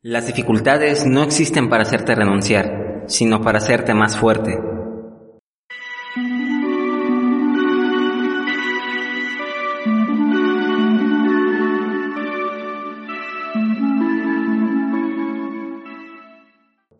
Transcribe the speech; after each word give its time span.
Las 0.00 0.28
dificultades 0.28 1.04
no 1.06 1.24
existen 1.24 1.68
para 1.68 1.82
hacerte 1.82 2.14
renunciar, 2.14 3.02
sino 3.08 3.42
para 3.42 3.58
hacerte 3.58 3.94
más 3.94 4.16
fuerte. 4.16 4.56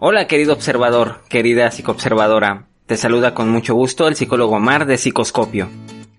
Hola 0.00 0.26
querido 0.26 0.52
observador, 0.52 1.20
querida 1.28 1.70
psicoobservadora. 1.70 2.66
Te 2.86 2.96
saluda 2.96 3.32
con 3.32 3.48
mucho 3.48 3.74
gusto 3.74 4.08
el 4.08 4.16
psicólogo 4.16 4.56
Omar 4.56 4.86
de 4.86 4.98
Psicoscopio. 4.98 5.68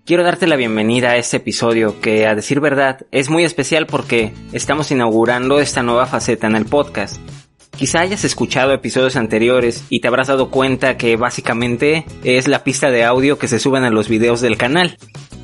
Quiero 0.09 0.23
darte 0.23 0.47
la 0.47 0.55
bienvenida 0.55 1.11
a 1.11 1.17
este 1.17 1.37
episodio 1.37 2.01
que, 2.01 2.25
a 2.25 2.33
decir 2.33 2.59
verdad, 2.59 3.05
es 3.11 3.29
muy 3.29 3.43
especial 3.43 3.85
porque 3.85 4.33
estamos 4.53 4.89
inaugurando 4.89 5.59
esta 5.59 5.83
nueva 5.83 6.07
faceta 6.07 6.47
en 6.47 6.55
el 6.55 6.65
podcast. 6.65 7.17
Quizá 7.77 7.99
hayas 7.99 8.23
escuchado 8.23 8.73
episodios 8.73 9.15
anteriores 9.15 9.83
y 9.87 9.99
te 9.99 10.07
habrás 10.07 10.29
dado 10.29 10.49
cuenta 10.49 10.97
que 10.97 11.15
básicamente 11.15 12.05
es 12.23 12.47
la 12.47 12.63
pista 12.63 12.89
de 12.89 13.03
audio 13.03 13.37
que 13.37 13.47
se 13.47 13.59
suben 13.59 13.83
a 13.83 13.91
los 13.91 14.09
videos 14.09 14.41
del 14.41 14.57
canal. 14.57 14.97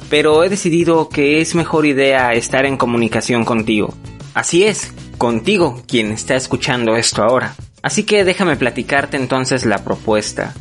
Pero 0.09 0.43
he 0.43 0.49
decidido 0.49 1.09
que 1.09 1.41
es 1.41 1.53
mejor 1.53 1.85
idea 1.85 2.33
estar 2.33 2.65
en 2.65 2.77
comunicación 2.77 3.45
contigo. 3.45 3.93
Así 4.33 4.63
es, 4.63 4.95
contigo 5.19 5.83
quien 5.87 6.11
está 6.11 6.35
escuchando 6.35 6.95
esto 6.95 7.21
ahora. 7.21 7.53
Así 7.83 8.03
que 8.03 8.23
déjame 8.23 8.55
platicarte 8.55 9.15
entonces 9.15 9.63
la 9.63 9.83
propuesta. 9.83 10.55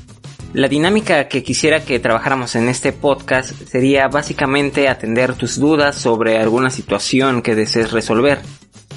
La 0.54 0.68
dinámica 0.68 1.26
que 1.26 1.42
quisiera 1.42 1.84
que 1.84 1.98
trabajáramos 1.98 2.54
en 2.54 2.68
este 2.68 2.92
podcast 2.92 3.50
sería 3.68 4.06
básicamente 4.06 4.88
atender 4.88 5.34
tus 5.34 5.58
dudas 5.58 5.96
sobre 5.96 6.38
alguna 6.38 6.70
situación 6.70 7.42
que 7.42 7.56
desees 7.56 7.90
resolver, 7.90 8.38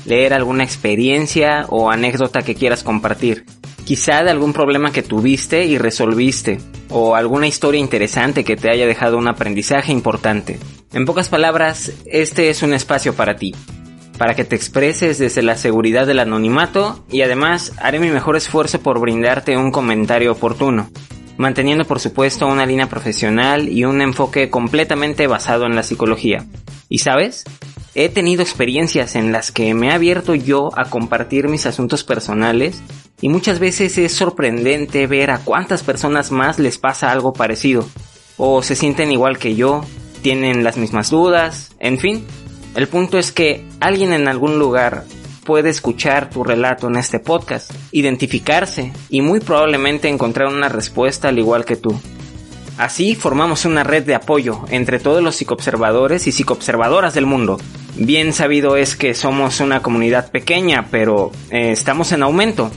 leer 0.06 0.36
alguna 0.36 0.64
experiencia 0.64 1.66
o 1.70 1.90
anécdota 1.90 2.44
que 2.44 2.54
quieras 2.54 2.84
compartir, 2.84 3.44
quizá 3.86 4.24
de 4.24 4.30
algún 4.30 4.54
problema 4.54 4.92
que 4.92 5.02
tuviste 5.02 5.66
y 5.66 5.80
resolviste, 5.80 6.60
o 6.92 7.16
alguna 7.16 7.48
historia 7.48 7.82
interesante 7.82 8.44
que 8.44 8.56
te 8.56 8.70
haya 8.70 8.86
dejado 8.86 9.18
un 9.18 9.28
aprendizaje 9.28 9.92
importante. 9.92 10.60
En 10.94 11.06
pocas 11.06 11.28
palabras, 11.28 11.92
este 12.06 12.52
es 12.52 12.62
un 12.62 12.76
espacio 12.76 13.16
para 13.16 13.36
ti, 13.36 13.56
para 14.20 14.36
que 14.36 14.46
te 14.46 14.56
expreses 14.56 15.18
desde 15.18 15.42
la 15.42 15.58
seguridad 15.58 16.06
del 16.06 16.20
anonimato 16.20 17.04
y 17.10 17.22
además 17.24 17.74
haré 17.78 17.98
mi 17.98 18.12
mejor 18.12 18.38
esfuerzo 18.38 18.80
por 18.80 19.00
brindarte 19.00 19.58
un 19.58 19.72
comentario 19.72 20.34
oportuno 20.34 20.92
manteniendo 21.38 21.86
por 21.86 22.00
supuesto 22.00 22.48
una 22.48 22.66
línea 22.66 22.90
profesional 22.90 23.70
y 23.70 23.86
un 23.86 24.02
enfoque 24.02 24.50
completamente 24.50 25.28
basado 25.28 25.66
en 25.66 25.76
la 25.76 25.84
psicología. 25.84 26.46
¿Y 26.90 27.00
sabes? 27.00 27.44
He 27.96 28.10
tenido 28.10 28.44
experiencias 28.44 29.16
en 29.16 29.32
las 29.32 29.52
que 29.52 29.74
me 29.74 29.88
he 29.88 29.92
abierto 29.92 30.36
yo 30.36 30.70
a 30.78 30.86
compartir 30.86 31.48
mis 31.48 31.66
asuntos 31.66 32.04
personales 32.04 32.82
y 33.22 33.30
muchas 33.30 33.60
veces 33.60 33.98
es 33.98 34.14
sorprendente 34.14 35.08
ver 35.08 35.32
a 35.32 35.40
cuántas 35.40 35.84
personas 35.84 36.32
más 36.32 36.60
les 36.60 36.78
pasa 36.78 37.12
algo 37.12 37.34
parecido, 37.34 37.88
o 38.38 38.62
se 38.62 38.76
sienten 38.76 39.12
igual 39.12 39.40
que 39.40 39.56
yo, 39.56 39.84
tienen 40.22 40.64
las 40.64 40.78
mismas 40.78 41.10
dudas, 41.10 41.72
en 41.80 41.98
fin. 41.98 42.26
El 42.76 42.88
punto 42.88 43.18
es 43.18 43.32
que 43.32 43.66
alguien 43.80 44.14
en 44.14 44.28
algún 44.28 44.60
lugar 44.60 45.06
puede 45.48 45.70
escuchar 45.70 46.30
tu 46.30 46.44
relato 46.44 46.88
en 46.90 46.98
este 46.98 47.20
podcast, 47.20 47.72
identificarse 47.94 48.92
y 49.10 49.22
muy 49.22 49.40
probablemente 49.40 50.10
encontrar 50.10 50.50
una 50.50 50.68
respuesta 50.68 51.30
al 51.30 51.40
igual 51.40 51.64
que 51.64 51.78
tú. 51.78 51.98
Así 52.78 53.16
formamos 53.16 53.64
una 53.64 53.86
red 53.86 54.04
de 54.04 54.14
apoyo 54.14 54.66
entre 54.72 55.00
todos 55.00 55.24
los 55.24 55.38
psicoobservadores 55.38 56.28
y 56.28 56.34
psicoobservadoras 56.34 57.14
del 57.14 57.28
mundo. 57.28 57.58
Bien 57.96 58.34
sabido 58.34 58.76
es 58.76 58.98
que 58.98 59.14
somos 59.14 59.62
una 59.62 59.82
comunidad 59.82 60.32
pequeña, 60.32 60.88
pero 60.92 61.32
eh, 61.50 61.72
estamos 61.72 62.12
en 62.12 62.24
aumento. 62.24 62.70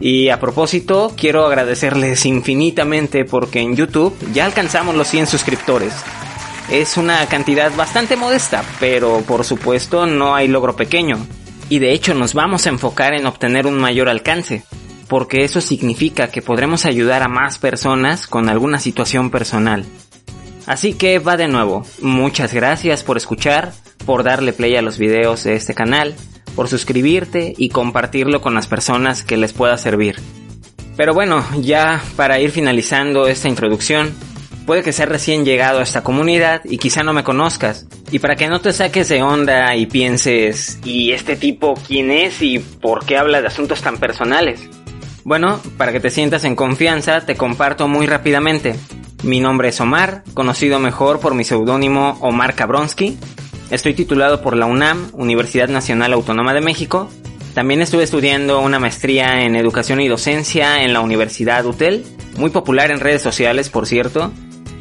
Y 0.00 0.30
a 0.30 0.40
propósito, 0.40 1.12
quiero 1.18 1.44
agradecerles 1.44 2.24
infinitamente 2.24 3.26
porque 3.26 3.60
en 3.60 3.76
YouTube 3.76 4.16
ya 4.32 4.46
alcanzamos 4.46 4.94
los 4.94 5.08
100 5.08 5.26
suscriptores. 5.26 5.92
Es 6.70 6.96
una 6.96 7.26
cantidad 7.26 7.70
bastante 7.76 8.16
modesta, 8.16 8.64
pero 8.80 9.20
por 9.20 9.44
supuesto 9.44 10.06
no 10.06 10.34
hay 10.34 10.48
logro 10.48 10.74
pequeño 10.74 11.18
y 11.68 11.78
de 11.78 11.92
hecho 11.92 12.14
nos 12.14 12.34
vamos 12.34 12.66
a 12.66 12.70
enfocar 12.70 13.14
en 13.14 13.26
obtener 13.26 13.66
un 13.66 13.78
mayor 13.78 14.08
alcance, 14.08 14.64
porque 15.08 15.44
eso 15.44 15.60
significa 15.60 16.28
que 16.28 16.42
podremos 16.42 16.84
ayudar 16.84 17.22
a 17.22 17.28
más 17.28 17.58
personas 17.58 18.26
con 18.26 18.48
alguna 18.48 18.78
situación 18.78 19.30
personal. 19.30 19.84
Así 20.66 20.94
que 20.94 21.18
va 21.18 21.36
de 21.36 21.48
nuevo, 21.48 21.86
muchas 22.00 22.52
gracias 22.52 23.04
por 23.04 23.16
escuchar, 23.16 23.72
por 24.04 24.24
darle 24.24 24.52
play 24.52 24.76
a 24.76 24.82
los 24.82 24.98
videos 24.98 25.44
de 25.44 25.54
este 25.54 25.74
canal, 25.74 26.14
por 26.56 26.68
suscribirte 26.68 27.54
y 27.56 27.68
compartirlo 27.68 28.40
con 28.40 28.54
las 28.54 28.66
personas 28.66 29.22
que 29.22 29.36
les 29.36 29.52
pueda 29.52 29.78
servir. 29.78 30.16
Pero 30.96 31.14
bueno, 31.14 31.44
ya 31.60 32.02
para 32.16 32.40
ir 32.40 32.50
finalizando 32.50 33.26
esta 33.28 33.48
introducción, 33.48 34.14
Puede 34.66 34.82
que 34.82 34.92
seas 34.92 35.08
recién 35.08 35.44
llegado 35.44 35.78
a 35.78 35.84
esta 35.84 36.02
comunidad 36.02 36.62
y 36.64 36.78
quizá 36.78 37.04
no 37.04 37.12
me 37.12 37.22
conozcas. 37.22 37.86
Y 38.10 38.18
para 38.18 38.34
que 38.34 38.48
no 38.48 38.60
te 38.60 38.72
saques 38.72 39.08
de 39.08 39.22
onda 39.22 39.76
y 39.76 39.86
pienses, 39.86 40.80
¿y 40.84 41.12
este 41.12 41.36
tipo 41.36 41.74
quién 41.86 42.10
es 42.10 42.42
y 42.42 42.58
por 42.58 43.06
qué 43.06 43.16
habla 43.16 43.40
de 43.40 43.46
asuntos 43.46 43.80
tan 43.80 43.98
personales? 43.98 44.68
Bueno, 45.22 45.60
para 45.76 45.92
que 45.92 46.00
te 46.00 46.10
sientas 46.10 46.42
en 46.42 46.56
confianza, 46.56 47.24
te 47.24 47.36
comparto 47.36 47.86
muy 47.86 48.06
rápidamente. 48.06 48.74
Mi 49.22 49.38
nombre 49.38 49.68
es 49.68 49.80
Omar, 49.80 50.24
conocido 50.34 50.80
mejor 50.80 51.20
por 51.20 51.34
mi 51.34 51.44
seudónimo 51.44 52.18
Omar 52.20 52.56
Kabronsky. 52.56 53.16
Estoy 53.70 53.94
titulado 53.94 54.42
por 54.42 54.56
la 54.56 54.66
UNAM, 54.66 55.10
Universidad 55.12 55.68
Nacional 55.68 56.12
Autónoma 56.12 56.54
de 56.54 56.60
México. 56.60 57.08
También 57.54 57.82
estuve 57.82 58.02
estudiando 58.02 58.60
una 58.60 58.80
maestría 58.80 59.42
en 59.44 59.54
educación 59.54 60.00
y 60.00 60.08
docencia 60.08 60.82
en 60.82 60.92
la 60.92 61.00
Universidad 61.00 61.64
UTEL, 61.64 62.04
muy 62.36 62.50
popular 62.50 62.90
en 62.90 62.98
redes 62.98 63.22
sociales, 63.22 63.70
por 63.70 63.86
cierto, 63.86 64.32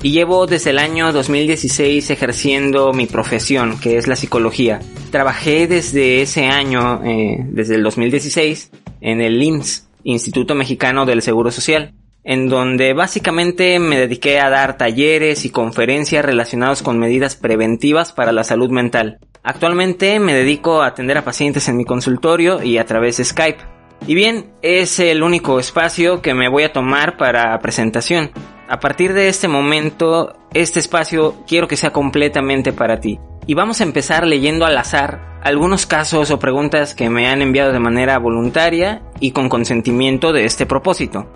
y 0.06 0.12
llevo 0.12 0.46
desde 0.46 0.70
el 0.70 0.78
año 0.78 1.12
2016 1.12 2.12
ejerciendo 2.12 2.94
mi 2.94 3.08
profesión, 3.08 3.80
que 3.80 3.98
es 3.98 4.06
la 4.06 4.16
psicología. 4.16 4.80
Trabajé 5.10 5.66
desde 5.66 6.22
ese 6.22 6.46
año, 6.46 7.04
eh, 7.04 7.40
desde 7.48 7.74
el 7.74 7.82
2016, 7.82 8.70
en 9.02 9.20
el 9.20 9.42
IMSS, 9.42 9.88
Instituto 10.04 10.54
Mexicano 10.54 11.08
del 11.08 11.24
Seguro 11.24 11.50
Social, 11.50 11.96
en 12.24 12.50
donde 12.50 12.94
básicamente 12.94 13.80
me 13.80 13.98
dediqué 13.98 14.40
a 14.40 14.52
dar 14.52 14.78
talleres 14.78 15.44
y 15.44 15.50
conferencias 15.50 16.24
relacionados 16.24 16.84
con 16.84 17.00
medidas 17.00 17.36
preventivas 17.36 18.14
para 18.14 18.32
la 18.32 18.44
salud 18.44 18.70
mental. 18.70 19.18
Actualmente 19.42 20.20
me 20.20 20.36
dedico 20.36 20.84
a 20.84 20.88
atender 20.90 21.18
a 21.18 21.26
pacientes 21.26 21.68
en 21.68 21.78
mi 21.78 21.84
consultorio 21.84 22.62
y 22.62 22.78
a 22.78 22.86
través 22.86 23.18
de 23.18 23.26
Skype. 23.26 23.64
Y 24.06 24.14
bien, 24.14 24.52
es 24.62 25.00
el 25.00 25.24
único 25.24 25.60
espacio 25.60 26.22
que 26.22 26.36
me 26.36 26.48
voy 26.48 26.62
a 26.62 26.74
tomar 26.74 27.18
para 27.18 27.58
presentación. 27.58 28.30
A 28.68 28.80
partir 28.80 29.14
de 29.14 29.28
este 29.28 29.48
momento, 29.48 30.36
este 30.54 30.80
espacio 30.80 31.36
quiero 31.48 31.68
que 31.68 31.78
sea 31.78 31.92
completamente 31.92 32.74
para 32.74 33.00
ti. 33.00 33.20
Y 33.46 33.54
vamos 33.54 33.80
a 33.80 33.84
empezar 33.84 34.26
leyendo 34.26 34.66
al 34.66 34.76
azar 34.78 35.40
algunos 35.44 35.86
casos 35.86 36.32
o 36.32 36.40
preguntas 36.40 36.96
que 36.96 37.12
me 37.12 37.28
han 37.28 37.44
enviado 37.44 37.72
de 37.72 37.80
manera 37.80 38.18
voluntaria 38.18 39.04
y 39.20 39.32
con 39.32 39.50
consentimiento 39.50 40.34
de 40.34 40.46
este 40.46 40.66
propósito. 40.66 41.32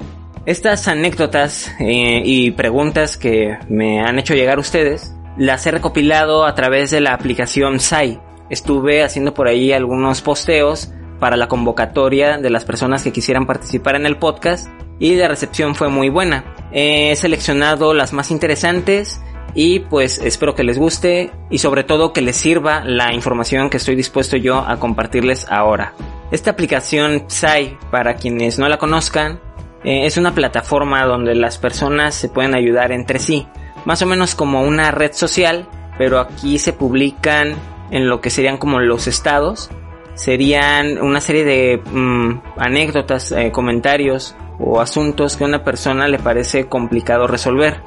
Estas 0.47 0.87
anécdotas 0.87 1.71
eh, 1.79 2.23
y 2.25 2.49
preguntas 2.51 3.17
que 3.17 3.59
me 3.69 3.99
han 3.99 4.17
hecho 4.17 4.33
llegar 4.33 4.57
ustedes 4.57 5.13
las 5.37 5.67
he 5.67 5.71
recopilado 5.71 6.45
a 6.45 6.55
través 6.55 6.89
de 6.89 6.99
la 6.99 7.13
aplicación 7.13 7.79
SAI. 7.79 8.19
Estuve 8.49 9.03
haciendo 9.03 9.35
por 9.35 9.47
ahí 9.47 9.71
algunos 9.71 10.23
posteos 10.23 10.91
para 11.19 11.37
la 11.37 11.47
convocatoria 11.47 12.39
de 12.39 12.49
las 12.49 12.65
personas 12.65 13.03
que 13.03 13.11
quisieran 13.11 13.45
participar 13.45 13.95
en 13.95 14.07
el 14.07 14.17
podcast 14.17 14.67
y 14.97 15.15
la 15.15 15.27
recepción 15.27 15.75
fue 15.75 15.89
muy 15.89 16.09
buena. 16.09 16.55
He 16.71 17.15
seleccionado 17.15 17.93
las 17.93 18.13
más 18.13 18.31
interesantes 18.31 19.21
y 19.55 19.79
pues 19.79 20.19
espero 20.19 20.55
que 20.55 20.63
les 20.63 20.77
guste 20.77 21.31
y 21.49 21.57
sobre 21.57 21.83
todo 21.83 22.13
que 22.13 22.21
les 22.21 22.35
sirva 22.35 22.83
la 22.85 23.13
información 23.13 23.69
que 23.69 23.77
estoy 23.77 23.95
dispuesto 23.95 24.37
yo 24.37 24.59
a 24.59 24.77
compartirles 24.79 25.47
ahora. 25.49 25.93
Esta 26.31 26.51
aplicación 26.51 27.25
Psy, 27.27 27.77
para 27.89 28.15
quienes 28.15 28.59
no 28.59 28.69
la 28.69 28.77
conozcan, 28.77 29.39
eh, 29.83 30.05
es 30.05 30.17
una 30.17 30.35
plataforma 30.35 31.05
donde 31.05 31.33
las 31.33 31.57
personas 31.57 32.13
se 32.13 32.29
pueden 32.29 32.53
ayudar 32.53 32.91
entre 32.91 33.17
sí, 33.17 33.47
más 33.85 34.01
o 34.01 34.05
menos 34.05 34.35
como 34.35 34.61
una 34.63 34.91
red 34.91 35.13
social, 35.13 35.67
pero 35.97 36.19
aquí 36.19 36.59
se 36.59 36.73
publican 36.73 37.55
en 37.89 38.07
lo 38.07 38.21
que 38.21 38.29
serían 38.29 38.57
como 38.57 38.79
los 38.79 39.07
estados, 39.07 39.71
serían 40.19 41.01
una 41.01 41.21
serie 41.21 41.45
de 41.45 41.77
mm, 41.77 42.41
anécdotas, 42.57 43.31
eh, 43.31 43.51
comentarios 43.53 44.35
o 44.59 44.81
asuntos 44.81 45.37
que 45.37 45.45
a 45.45 45.47
una 45.47 45.63
persona 45.63 46.09
le 46.09 46.19
parece 46.19 46.67
complicado 46.67 47.25
resolver. 47.25 47.81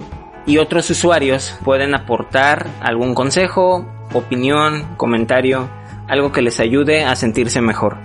Y 0.46 0.56
otros 0.56 0.88
usuarios 0.88 1.54
pueden 1.62 1.94
aportar 1.94 2.66
algún 2.80 3.14
consejo, 3.14 3.86
opinión, 4.14 4.96
comentario, 4.96 5.68
algo 6.08 6.32
que 6.32 6.40
les 6.40 6.58
ayude 6.58 7.04
a 7.04 7.16
sentirse 7.16 7.60
mejor. 7.60 7.98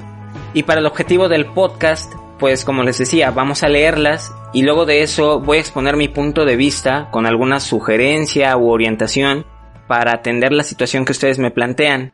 Y 0.54 0.64
para 0.64 0.82
el 0.82 0.88
objetivo 0.88 1.30
del 1.30 1.46
podcast, 1.46 2.14
pues 2.38 2.66
como 2.66 2.84
les 2.84 2.98
decía, 2.98 3.32
vamos 3.32 3.64
a 3.64 3.70
leerlas 3.70 4.34
y 4.52 4.64
luego 4.64 4.86
de 4.86 5.04
eso 5.04 5.40
voy 5.40 5.58
a 5.58 5.62
exponer 5.62 5.96
mi 5.96 6.10
punto 6.10 6.44
de 6.44 6.58
vista 6.58 7.08
con 7.12 7.26
alguna 7.26 7.62
sugerencia 7.62 8.58
u 8.58 8.70
orientación 8.70 9.46
para 9.88 10.12
atender 10.12 10.52
la 10.52 10.64
situación 10.64 11.06
que 11.06 11.14
ustedes 11.14 11.40
me 11.40 11.50
plantean. 11.50 12.12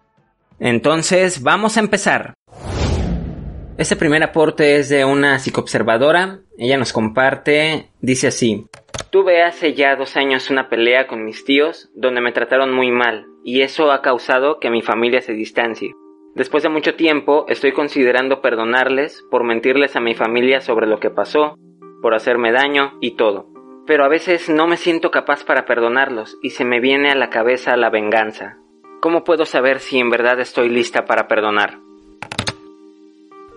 Entonces, 0.64 1.44
vamos 1.44 1.76
a 1.76 1.82
empezar. 1.82 2.36
Este 3.78 3.98
primer 3.98 4.24
aporte 4.24 4.78
es 4.78 4.88
de 4.88 5.04
una 5.04 5.38
psicoobservadora. 5.38 6.40
Ella 6.58 6.78
nos 6.78 6.94
comparte, 6.94 7.90
dice 8.00 8.28
así. 8.28 8.68
Tuve 9.10 9.44
hace 9.44 9.74
ya 9.74 9.98
dos 9.98 10.16
años 10.16 10.50
una 10.50 10.70
pelea 10.70 11.06
con 11.06 11.26
mis 11.26 11.44
tíos 11.44 11.90
donde 11.94 12.22
me 12.22 12.32
trataron 12.32 12.74
muy 12.74 12.92
mal 12.92 13.26
y 13.44 13.60
eso 13.60 13.92
ha 13.92 14.02
causado 14.02 14.62
que 14.62 14.70
mi 14.70 14.82
familia 14.82 15.20
se 15.20 15.34
distancie. 15.34 15.96
Después 16.34 16.64
de 16.64 16.70
mucho 16.70 16.96
tiempo 16.96 17.46
estoy 17.50 17.74
considerando 17.74 18.42
perdonarles 18.42 19.22
por 19.30 19.44
mentirles 19.44 19.98
a 19.98 20.00
mi 20.00 20.16
familia 20.16 20.62
sobre 20.62 20.88
lo 20.88 21.02
que 21.02 21.10
pasó, 21.10 21.58
por 22.02 22.14
hacerme 22.14 22.54
daño 22.54 22.94
y 23.02 23.18
todo. 23.18 23.50
Pero 23.86 24.06
a 24.06 24.08
veces 24.08 24.48
no 24.48 24.66
me 24.68 24.78
siento 24.78 25.12
capaz 25.12 25.44
para 25.44 25.66
perdonarlos 25.66 26.38
y 26.42 26.52
se 26.52 26.64
me 26.64 26.80
viene 26.80 27.12
a 27.12 27.16
la 27.16 27.30
cabeza 27.30 27.76
la 27.76 27.90
venganza. 27.90 28.63
¿Cómo 29.04 29.26
puedo 29.26 29.46
saber 29.46 29.82
si 29.82 30.00
en 30.00 30.10
verdad 30.10 30.40
estoy 30.40 30.70
lista 30.70 31.04
para 31.04 31.28
perdonar? 31.28 31.78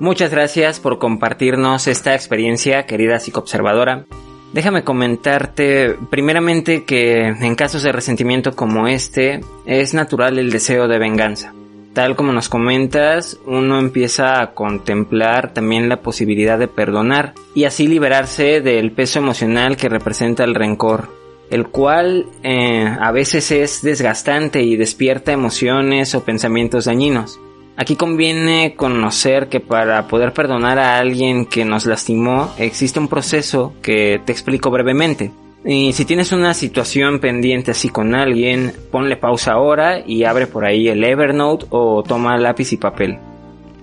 Muchas 0.00 0.32
gracias 0.32 0.80
por 0.80 0.98
compartirnos 0.98 1.86
esta 1.86 2.16
experiencia, 2.16 2.84
querida 2.84 3.20
psicoobservadora. 3.20 4.06
Déjame 4.52 4.82
comentarte 4.82 5.94
primeramente 6.10 6.82
que 6.82 7.28
en 7.28 7.54
casos 7.54 7.84
de 7.84 7.92
resentimiento 7.92 8.56
como 8.56 8.88
este 8.88 9.38
es 9.66 9.94
natural 9.94 10.40
el 10.40 10.50
deseo 10.50 10.88
de 10.88 10.98
venganza. 10.98 11.54
Tal 11.92 12.16
como 12.16 12.32
nos 12.32 12.48
comentas, 12.48 13.38
uno 13.46 13.78
empieza 13.78 14.42
a 14.42 14.52
contemplar 14.52 15.54
también 15.54 15.88
la 15.88 16.00
posibilidad 16.00 16.58
de 16.58 16.66
perdonar 16.66 17.34
y 17.54 17.66
así 17.66 17.86
liberarse 17.86 18.60
del 18.60 18.90
peso 18.90 19.20
emocional 19.20 19.76
que 19.76 19.88
representa 19.88 20.42
el 20.42 20.56
rencor, 20.56 21.08
el 21.50 21.68
cual 21.68 22.26
eh, 22.42 22.86
a 23.00 23.12
veces 23.12 23.50
es 23.50 23.82
desgastante 23.82 24.62
y 24.62 24.76
despierta 24.76 25.32
emociones 25.32 26.14
o 26.14 26.24
pensamientos 26.24 26.86
dañinos. 26.86 27.38
Aquí 27.76 27.94
conviene 27.94 28.74
conocer 28.74 29.48
que 29.48 29.60
para 29.60 30.08
poder 30.08 30.32
perdonar 30.32 30.78
a 30.78 30.98
alguien 30.98 31.44
que 31.44 31.64
nos 31.64 31.84
lastimó 31.84 32.54
existe 32.58 32.98
un 32.98 33.08
proceso 33.08 33.74
que 33.82 34.20
te 34.24 34.32
explico 34.32 34.70
brevemente. 34.70 35.30
Y 35.62 35.92
si 35.92 36.04
tienes 36.04 36.32
una 36.32 36.54
situación 36.54 37.18
pendiente 37.18 37.72
así 37.72 37.88
con 37.88 38.14
alguien, 38.14 38.72
ponle 38.90 39.16
pausa 39.16 39.52
ahora 39.52 40.00
y 40.06 40.24
abre 40.24 40.46
por 40.46 40.64
ahí 40.64 40.88
el 40.88 41.04
Evernote 41.04 41.66
o 41.70 42.02
toma 42.02 42.38
lápiz 42.38 42.72
y 42.72 42.76
papel. 42.76 43.18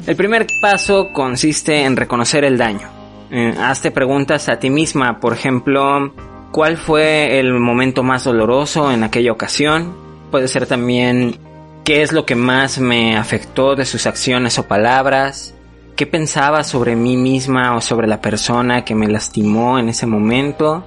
El 0.08 0.16
primer 0.16 0.48
paso 0.62 1.10
consiste 1.14 1.84
en 1.84 1.96
reconocer 1.96 2.46
el 2.46 2.58
daño. 2.58 2.90
Eh, 3.32 3.54
hazte 3.60 3.92
preguntas 3.92 4.50
a 4.50 4.60
ti 4.60 4.70
misma, 4.70 5.20
por 5.20 5.34
ejemplo, 5.34 6.14
¿cuál 6.54 6.78
fue 6.78 7.40
el 7.40 7.52
momento 7.60 8.04
más 8.04 8.24
doloroso 8.24 8.92
en 8.92 9.04
aquella 9.04 9.32
ocasión? 9.32 9.94
Puede 10.32 10.48
ser 10.48 10.68
también 10.68 11.40
qué 11.84 12.04
es 12.04 12.14
lo 12.14 12.26
que 12.26 12.36
más 12.36 12.80
me 12.80 13.18
afectó 13.18 13.76
de 13.76 13.86
sus 13.86 14.06
acciones 14.06 14.60
o 14.60 14.68
palabras, 14.68 15.56
qué 15.96 16.06
pensaba 16.06 16.64
sobre 16.64 16.96
mí 16.96 17.18
misma 17.18 17.76
o 17.76 17.82
sobre 17.82 18.08
la 18.08 18.22
persona 18.22 18.86
que 18.86 18.94
me 18.94 19.08
lastimó 19.08 19.80
en 19.80 19.90
ese 19.90 20.06
momento. 20.06 20.86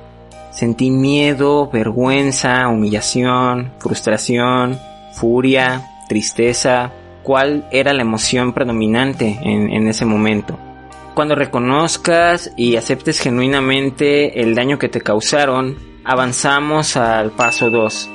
Sentí 0.52 0.90
miedo, 0.90 1.68
vergüenza, 1.68 2.68
humillación, 2.68 3.72
frustración, 3.78 4.78
furia, 5.14 5.82
tristeza. 6.08 6.92
¿Cuál 7.24 7.66
era 7.72 7.92
la 7.92 8.02
emoción 8.02 8.52
predominante 8.52 9.36
en, 9.42 9.68
en 9.70 9.88
ese 9.88 10.04
momento? 10.04 10.56
Cuando 11.16 11.34
reconozcas 11.34 12.52
y 12.58 12.76
aceptes 12.76 13.20
genuinamente 13.20 14.42
el 14.42 14.54
daño 14.54 14.78
que 14.78 14.90
te 14.90 15.00
causaron, 15.00 15.78
avanzamos 16.04 16.98
al 16.98 17.30
paso 17.30 17.70
2 17.70 18.10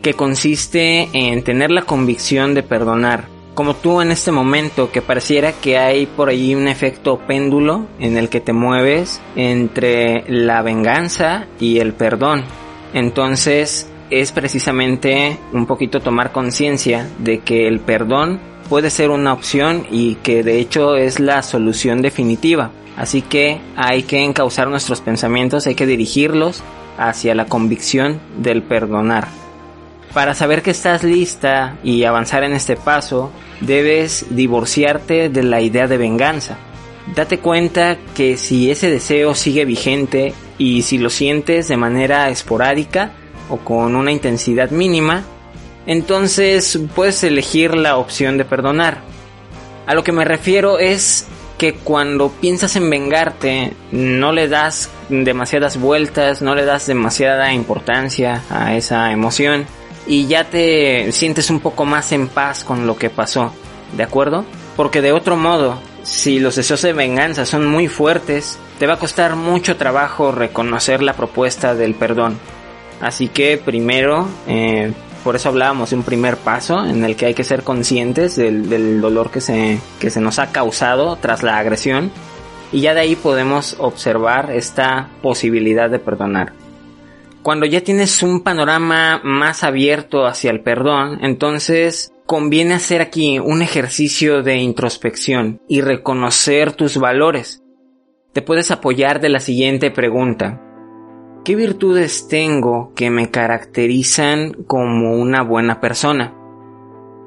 que 0.00 0.14
consiste 0.14 1.08
en 1.12 1.42
tener 1.42 1.72
la 1.72 1.82
convicción 1.82 2.54
de 2.54 2.62
perdonar. 2.62 3.24
Como 3.54 3.74
tú 3.74 4.00
en 4.00 4.12
este 4.12 4.30
momento, 4.30 4.92
que 4.92 5.02
pareciera 5.02 5.54
que 5.54 5.76
hay 5.76 6.06
por 6.06 6.28
ahí 6.28 6.54
un 6.54 6.68
efecto 6.68 7.18
péndulo 7.26 7.88
en 7.98 8.16
el 8.16 8.28
que 8.28 8.40
te 8.40 8.52
mueves 8.52 9.20
entre 9.34 10.22
la 10.28 10.62
venganza 10.62 11.46
y 11.58 11.80
el 11.80 11.94
perdón. 11.94 12.44
Entonces 12.94 13.90
es 14.10 14.32
precisamente 14.32 15.38
un 15.52 15.66
poquito 15.66 16.00
tomar 16.00 16.32
conciencia 16.32 17.08
de 17.18 17.40
que 17.40 17.66
el 17.66 17.80
perdón 17.80 18.40
puede 18.68 18.90
ser 18.90 19.10
una 19.10 19.32
opción 19.32 19.86
y 19.90 20.16
que 20.16 20.42
de 20.42 20.58
hecho 20.58 20.96
es 20.96 21.20
la 21.20 21.42
solución 21.42 22.02
definitiva. 22.02 22.70
Así 22.96 23.22
que 23.22 23.60
hay 23.76 24.04
que 24.04 24.24
encauzar 24.24 24.68
nuestros 24.68 25.00
pensamientos, 25.00 25.66
hay 25.66 25.74
que 25.74 25.86
dirigirlos 25.86 26.62
hacia 26.96 27.34
la 27.34 27.46
convicción 27.46 28.20
del 28.38 28.62
perdonar. 28.62 29.28
Para 30.14 30.34
saber 30.34 30.62
que 30.62 30.70
estás 30.70 31.04
lista 31.04 31.76
y 31.84 32.04
avanzar 32.04 32.42
en 32.42 32.54
este 32.54 32.76
paso, 32.76 33.30
debes 33.60 34.26
divorciarte 34.30 35.28
de 35.28 35.42
la 35.42 35.60
idea 35.60 35.86
de 35.88 35.98
venganza. 35.98 36.56
Date 37.14 37.38
cuenta 37.38 37.98
que 38.14 38.36
si 38.38 38.70
ese 38.70 38.90
deseo 38.90 39.34
sigue 39.34 39.64
vigente 39.66 40.32
y 40.58 40.82
si 40.82 40.96
lo 40.96 41.10
sientes 41.10 41.68
de 41.68 41.76
manera 41.76 42.30
esporádica 42.30 43.12
o 43.48 43.58
con 43.58 43.96
una 43.96 44.12
intensidad 44.12 44.70
mínima, 44.70 45.24
entonces 45.86 46.78
puedes 46.94 47.22
elegir 47.24 47.74
la 47.76 47.96
opción 47.96 48.38
de 48.38 48.44
perdonar. 48.44 48.98
A 49.86 49.94
lo 49.94 50.02
que 50.02 50.12
me 50.12 50.24
refiero 50.24 50.78
es 50.78 51.26
que 51.58 51.74
cuando 51.74 52.30
piensas 52.30 52.76
en 52.76 52.90
vengarte 52.90 53.72
no 53.90 54.32
le 54.32 54.48
das 54.48 54.90
demasiadas 55.08 55.78
vueltas, 55.78 56.42
no 56.42 56.54
le 56.54 56.64
das 56.64 56.86
demasiada 56.86 57.52
importancia 57.52 58.42
a 58.50 58.74
esa 58.76 59.12
emoción 59.12 59.66
y 60.06 60.26
ya 60.26 60.44
te 60.44 61.10
sientes 61.12 61.50
un 61.50 61.60
poco 61.60 61.84
más 61.84 62.12
en 62.12 62.28
paz 62.28 62.64
con 62.64 62.86
lo 62.86 62.96
que 62.96 63.10
pasó, 63.10 63.52
¿de 63.96 64.02
acuerdo? 64.02 64.44
Porque 64.76 65.00
de 65.00 65.12
otro 65.12 65.36
modo, 65.36 65.78
si 66.02 66.38
los 66.38 66.56
deseos 66.56 66.82
de 66.82 66.92
venganza 66.92 67.46
son 67.46 67.66
muy 67.66 67.88
fuertes, 67.88 68.58
te 68.78 68.86
va 68.86 68.94
a 68.94 68.98
costar 68.98 69.36
mucho 69.36 69.76
trabajo 69.76 70.32
reconocer 70.32 71.02
la 71.02 71.14
propuesta 71.14 71.74
del 71.74 71.94
perdón. 71.94 72.38
Así 73.00 73.28
que 73.28 73.58
primero, 73.58 74.26
eh, 74.46 74.92
por 75.24 75.36
eso 75.36 75.48
hablábamos 75.48 75.90
de 75.90 75.96
un 75.96 76.02
primer 76.02 76.36
paso 76.36 76.84
en 76.84 77.04
el 77.04 77.16
que 77.16 77.26
hay 77.26 77.34
que 77.34 77.44
ser 77.44 77.62
conscientes 77.62 78.36
del, 78.36 79.00
dolor 79.00 79.30
que 79.30 79.40
se 79.40 80.20
nos 80.20 80.38
ha 80.38 80.52
causado 80.52 81.16
tras 81.16 81.42
la 81.42 81.58
agresión 81.58 82.10
y 82.72 82.80
ya 82.80 82.94
de 82.94 83.00
ahí 83.00 83.16
podemos 83.16 83.76
observar 83.78 84.50
esta 84.52 85.08
posibilidad 85.22 85.90
de 85.90 85.98
perdonar. 85.98 86.52
Cuando 87.42 87.64
ya 87.64 87.80
tienes 87.80 88.22
un 88.22 88.42
panorama 88.42 89.20
más 89.22 89.62
abierto 89.62 90.26
hacia 90.26 90.50
el 90.50 90.60
perdón, 90.60 91.18
entonces 91.22 92.12
conviene 92.26 92.74
hacer 92.74 93.00
aquí 93.00 93.38
un 93.38 93.62
ejercicio 93.62 94.42
de 94.42 94.56
introspección 94.56 95.60
y 95.68 95.80
reconocer 95.80 96.72
tus 96.72 96.98
valores. 96.98 97.62
Te 98.32 98.42
puedes 98.42 98.72
apoyar 98.72 99.20
de 99.20 99.28
la 99.28 99.38
siguiente 99.38 99.92
pregunta. 99.92 100.60
¿Qué 101.46 101.54
virtudes 101.54 102.26
tengo 102.26 102.92
que 102.96 103.08
me 103.08 103.30
caracterizan 103.30 104.64
como 104.66 105.14
una 105.14 105.42
buena 105.42 105.80
persona? 105.80 106.34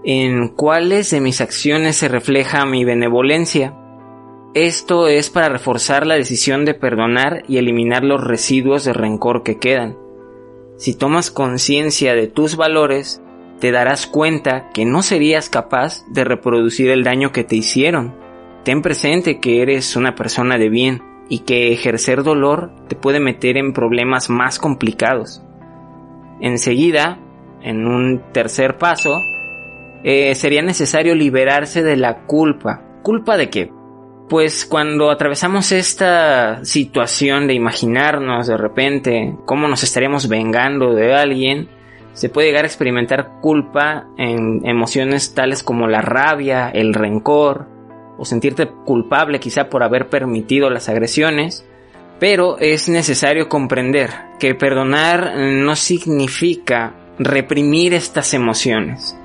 ¿En 0.03 0.49
cuáles 0.49 1.11
de 1.11 1.21
mis 1.21 1.39
acciones 1.39 1.95
se 1.95 2.09
refleja 2.09 2.65
mi 2.65 2.83
benevolencia? 2.83 3.77
Esto 4.53 5.07
es 5.07 5.29
para 5.29 5.47
reforzar 5.47 6.05
la 6.05 6.15
decisión 6.15 6.65
de 6.65 6.73
perdonar 6.73 7.43
y 7.47 7.59
eliminar 7.59 8.03
los 8.03 8.21
residuos 8.21 8.83
de 8.83 8.91
rencor 8.91 9.41
que 9.43 9.57
quedan. 9.57 9.97
Si 10.75 10.93
tomas 10.95 11.31
conciencia 11.31 12.13
de 12.13 12.27
tus 12.27 12.57
valores, 12.57 13.21
te 13.61 13.71
darás 13.71 14.05
cuenta 14.05 14.69
que 14.73 14.83
no 14.83 15.01
serías 15.01 15.49
capaz 15.49 16.03
de 16.09 16.25
reproducir 16.25 16.89
el 16.89 17.05
daño 17.05 17.31
que 17.31 17.45
te 17.45 17.55
hicieron. 17.55 18.13
Ten 18.65 18.81
presente 18.81 19.39
que 19.39 19.61
eres 19.61 19.95
una 19.95 20.15
persona 20.15 20.57
de 20.57 20.67
bien 20.67 21.08
y 21.29 21.39
que 21.39 21.71
ejercer 21.71 22.23
dolor 22.23 22.71
te 22.87 22.95
puede 22.95 23.19
meter 23.19 23.57
en 23.57 23.73
problemas 23.73 24.29
más 24.29 24.59
complicados. 24.59 25.43
Enseguida, 26.41 27.19
en 27.61 27.87
un 27.87 28.21
tercer 28.33 28.77
paso, 28.77 29.21
eh, 30.03 30.33
sería 30.35 30.61
necesario 30.61 31.15
liberarse 31.15 31.83
de 31.83 31.97
la 31.97 32.25
culpa. 32.25 32.81
¿Culpa 33.03 33.37
de 33.37 33.49
qué? 33.49 33.71
pues 34.29 34.65
cuando 34.65 35.09
atravesamos 35.09 35.71
esta 35.71 36.63
situación 36.63 37.47
de 37.47 37.55
imaginarnos 37.55 38.45
de 38.47 38.57
repente 38.57 39.35
cómo 39.45 39.67
nos 39.67 39.83
estaríamos 39.83 40.29
vengando 40.29 40.93
de 40.93 41.15
alguien, 41.15 41.67
se 42.13 42.29
puede 42.29 42.47
llegar 42.47 42.63
a 42.63 42.67
experimentar 42.67 43.39
culpa 43.41 44.07
en 44.17 44.61
emociones 44.65 45.33
tales 45.33 45.63
como 45.63 45.87
la 45.87 46.01
rabia, 46.01 46.69
el 46.69 46.93
rencor, 46.93 47.67
o 48.19 48.25
sentirte 48.25 48.67
culpable 48.67 49.39
quizá 49.39 49.69
por 49.69 49.81
haber 49.81 50.09
permitido 50.09 50.69
las 50.69 50.89
agresiones, 50.89 51.65
pero 52.19 52.57
es 52.59 52.89
necesario 52.89 53.47
comprender 53.47 54.09
que 54.39 54.53
perdonar 54.53 55.37
no 55.37 55.75
significa 55.75 56.95
reprimir 57.17 57.93
estas 57.93 58.33
emociones. 58.33 59.15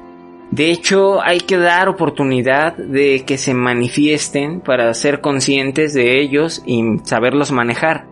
De 0.50 0.70
hecho, 0.70 1.20
hay 1.20 1.40
que 1.40 1.56
dar 1.56 1.88
oportunidad 1.88 2.76
de 2.76 3.24
que 3.26 3.38
se 3.38 3.54
manifiesten 3.54 4.60
para 4.60 4.94
ser 4.94 5.20
conscientes 5.20 5.94
de 5.94 6.20
ellos 6.20 6.62
y 6.64 6.84
saberlos 7.02 7.50
manejar. 7.50 8.06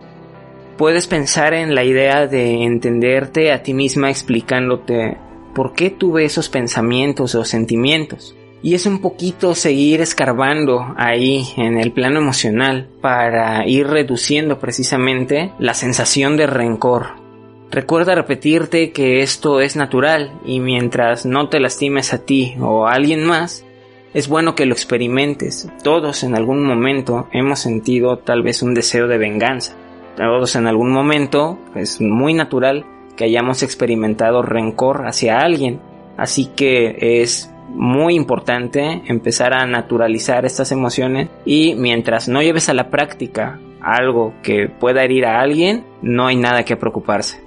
Puedes 0.77 1.07
pensar 1.07 1.53
en 1.53 1.75
la 1.75 1.85
idea 1.85 2.27
de 2.27 2.63
entenderte 2.63 3.53
a 3.53 3.63
ti 3.63 3.73
misma 3.73 4.09
explicándote 4.09 5.17
por 5.53 5.73
qué 5.73 5.91
tuve 5.91 6.25
esos 6.25 6.49
pensamientos 6.49 7.35
o 7.35 7.45
sentimientos. 7.45 8.35
Y 8.63 8.75
es 8.75 8.85
un 8.85 8.99
poquito 8.99 9.53
seguir 9.55 9.99
escarbando 9.99 10.95
ahí 10.95 11.45
en 11.57 11.77
el 11.77 11.91
plano 11.91 12.19
emocional 12.19 12.87
para 13.01 13.67
ir 13.67 13.87
reduciendo 13.87 14.57
precisamente 14.57 15.51
la 15.59 15.73
sensación 15.73 16.37
de 16.37 16.47
rencor. 16.47 17.21
Recuerda 17.69 18.15
repetirte 18.15 18.91
que 18.91 19.21
esto 19.21 19.59
es 19.59 19.75
natural 19.75 20.31
y 20.45 20.61
mientras 20.61 21.25
no 21.25 21.49
te 21.49 21.59
lastimes 21.59 22.13
a 22.13 22.19
ti 22.19 22.55
o 22.61 22.87
a 22.87 22.93
alguien 22.93 23.25
más, 23.25 23.65
es 24.13 24.29
bueno 24.29 24.55
que 24.55 24.65
lo 24.65 24.73
experimentes. 24.73 25.67
Todos 25.83 26.23
en 26.23 26.33
algún 26.33 26.63
momento 26.65 27.27
hemos 27.33 27.59
sentido 27.59 28.19
tal 28.19 28.43
vez 28.43 28.61
un 28.61 28.73
deseo 28.73 29.07
de 29.07 29.17
venganza. 29.17 29.75
Todos 30.15 30.55
en 30.55 30.67
algún 30.67 30.91
momento 30.91 31.59
es 31.75 31.99
muy 31.99 32.33
natural 32.33 32.85
que 33.17 33.25
hayamos 33.25 33.61
experimentado 33.61 34.41
rencor 34.41 35.05
hacia 35.05 35.39
alguien. 35.39 35.81
Así 36.15 36.45
que 36.45 36.95
es 37.21 37.52
muy 37.73 38.15
importante 38.15 39.01
empezar 39.05 39.53
a 39.53 39.65
naturalizar 39.65 40.45
estas 40.45 40.71
emociones 40.71 41.29
y 41.45 41.75
mientras 41.75 42.27
no 42.27 42.41
lleves 42.41 42.69
a 42.69 42.73
la 42.73 42.89
práctica 42.89 43.59
algo 43.81 44.33
que 44.41 44.69
pueda 44.69 45.03
herir 45.03 45.25
a 45.25 45.41
alguien, 45.41 45.83
no 46.01 46.27
hay 46.27 46.37
nada 46.37 46.63
que 46.63 46.77
preocuparse. 46.77 47.41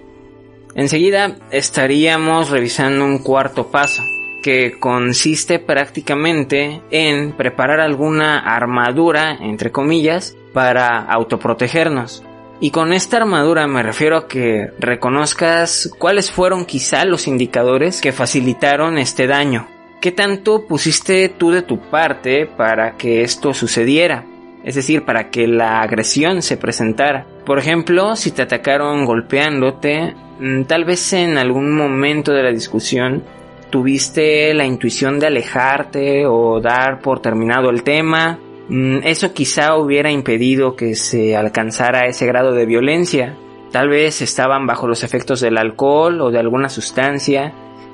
Enseguida 0.75 1.37
estaríamos 1.50 2.50
revisando 2.50 3.04
un 3.04 3.18
cuarto 3.18 3.68
paso, 3.68 4.02
que 4.42 4.78
consiste 4.78 5.59
prácticamente 5.59 6.83
en 6.90 7.33
preparar 7.33 7.80
alguna 7.80 8.38
armadura, 8.38 9.33
entre 9.40 9.73
comillas, 9.73 10.37
para 10.52 10.99
autoprotegernos. 10.99 12.23
Y 12.61 12.71
con 12.71 12.92
esta 12.92 13.16
armadura 13.16 13.66
me 13.66 13.83
refiero 13.83 14.16
a 14.16 14.28
que 14.28 14.71
reconozcas 14.78 15.90
cuáles 15.99 16.30
fueron 16.30 16.64
quizá 16.64 17.04
los 17.04 17.26
indicadores 17.26 18.00
que 18.00 18.12
facilitaron 18.12 18.99
este 18.99 19.26
daño. 19.26 19.66
¿Qué 20.00 20.12
tanto 20.12 20.67
pusiste 20.67 21.29
tú 21.31 21.50
de 21.50 21.62
tu 21.62 21.81
parte 21.81 22.47
para 22.47 22.97
que 22.97 23.23
esto 23.23 23.55
sucediera? 23.55 24.26
Es 24.62 24.75
decir, 24.75 25.05
para 25.05 25.31
que 25.31 25.47
la 25.47 25.81
agresión 25.81 26.43
se 26.43 26.57
presentara. 26.57 27.26
Por 27.47 27.59
ejemplo, 27.59 28.15
si 28.15 28.31
te 28.31 28.43
atacaron 28.43 29.07
golpeándote, 29.07 30.15
mm, 30.38 30.65
tal 30.65 30.85
vez 30.85 31.12
en 31.12 31.38
algún 31.38 31.75
momento 31.75 32.33
de 32.33 32.43
la 32.43 32.50
discusión 32.50 33.23
tuviste 33.71 34.53
la 34.55 34.67
intuición 34.67 35.19
de 35.19 35.29
alejarte 35.29 36.26
o 36.26 36.61
dar 36.61 37.00
por 37.00 37.21
terminado 37.21 37.71
el 37.71 37.83
tema, 37.83 38.38
mm, 38.69 38.99
eso 39.03 39.33
quizá 39.33 39.76
hubiera 39.76 40.11
impedido 40.11 40.76
que 40.76 40.95
se 40.95 41.37
alcanzara 41.37 42.07
ese 42.07 42.26
grado 42.26 42.53
de 42.53 42.67
violencia. 42.67 43.35
Tal 43.73 43.88
vez 43.88 44.21
estaban 44.21 44.67
bajo 44.67 44.87
los 44.87 45.05
efectos 45.05 45.41
del 45.41 45.59
alcohol 45.59 46.21
o 46.21 46.31
de 46.31 46.38
alguna 46.38 46.69
sustancia 46.69 47.53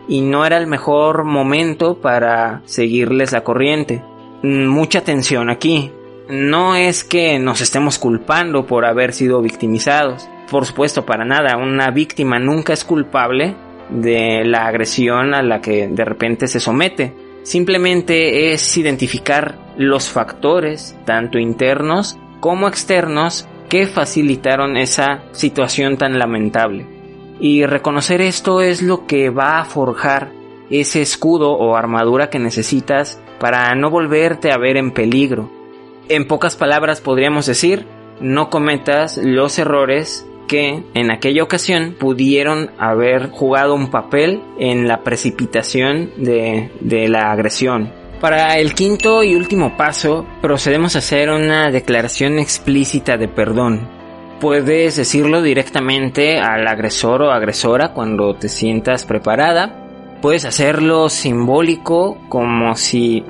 y 0.08 0.20
no 0.20 0.44
era 0.44 0.58
el 0.58 0.66
mejor 0.66 1.24
momento 1.24 2.00
para 2.00 2.62
seguirles 2.64 3.32
la 3.32 3.44
corriente. 3.44 4.02
Mm, 4.42 4.66
mucha 4.66 5.00
atención 5.00 5.50
aquí. 5.50 5.92
No 6.28 6.76
es 6.76 7.04
que 7.04 7.38
nos 7.38 7.60
estemos 7.60 7.98
culpando 7.98 8.66
por 8.66 8.84
haber 8.84 9.12
sido 9.12 9.42
victimizados. 9.42 10.28
Por 10.50 10.66
supuesto, 10.66 11.04
para 11.04 11.24
nada. 11.24 11.56
Una 11.56 11.90
víctima 11.90 12.38
nunca 12.38 12.72
es 12.72 12.84
culpable 12.84 13.54
de 13.90 14.44
la 14.44 14.66
agresión 14.66 15.34
a 15.34 15.42
la 15.42 15.60
que 15.60 15.88
de 15.88 16.04
repente 16.04 16.46
se 16.46 16.60
somete. 16.60 17.12
Simplemente 17.42 18.52
es 18.52 18.76
identificar 18.76 19.58
los 19.76 20.08
factores, 20.08 20.96
tanto 21.04 21.38
internos 21.38 22.16
como 22.40 22.68
externos, 22.68 23.48
que 23.68 23.86
facilitaron 23.86 24.76
esa 24.76 25.22
situación 25.32 25.96
tan 25.96 26.18
lamentable. 26.18 26.91
Y 27.42 27.66
reconocer 27.66 28.20
esto 28.20 28.60
es 28.60 28.82
lo 28.82 29.04
que 29.04 29.28
va 29.28 29.58
a 29.58 29.64
forjar 29.64 30.30
ese 30.70 31.02
escudo 31.02 31.50
o 31.50 31.74
armadura 31.74 32.30
que 32.30 32.38
necesitas 32.38 33.20
para 33.40 33.74
no 33.74 33.90
volverte 33.90 34.52
a 34.52 34.58
ver 34.58 34.76
en 34.76 34.92
peligro. 34.92 35.50
En 36.08 36.28
pocas 36.28 36.54
palabras 36.54 37.00
podríamos 37.00 37.46
decir, 37.46 37.84
no 38.20 38.48
cometas 38.48 39.16
los 39.16 39.58
errores 39.58 40.24
que 40.46 40.84
en 40.94 41.10
aquella 41.10 41.42
ocasión 41.42 41.96
pudieron 41.98 42.70
haber 42.78 43.30
jugado 43.30 43.74
un 43.74 43.90
papel 43.90 44.40
en 44.60 44.86
la 44.86 45.02
precipitación 45.02 46.10
de, 46.18 46.70
la 47.08 47.32
agresión. 47.32 47.92
Para 48.20 48.56
el 48.58 48.74
quinto 48.74 49.24
y 49.24 49.34
último 49.34 49.76
paso, 49.76 50.24
procedemos 50.40 50.94
a 50.94 51.00
hacer 51.00 51.28
una 51.28 51.72
declaración 51.72 52.38
explícita 52.38 53.16
de 53.16 53.26
perdón. 53.26 54.01
Puedes 54.42 54.96
decirlo 54.96 55.40
directamente 55.40 56.40
al 56.40 56.66
agresor 56.66 57.22
o 57.22 57.30
agresora 57.30 57.92
cuando 57.92 58.34
te 58.34 58.48
sientas 58.48 59.06
preparada. 59.06 60.18
Puedes 60.20 60.44
hacerlo 60.44 61.08
simbólico 61.10 62.18
como 62.28 62.74
si 62.74 63.24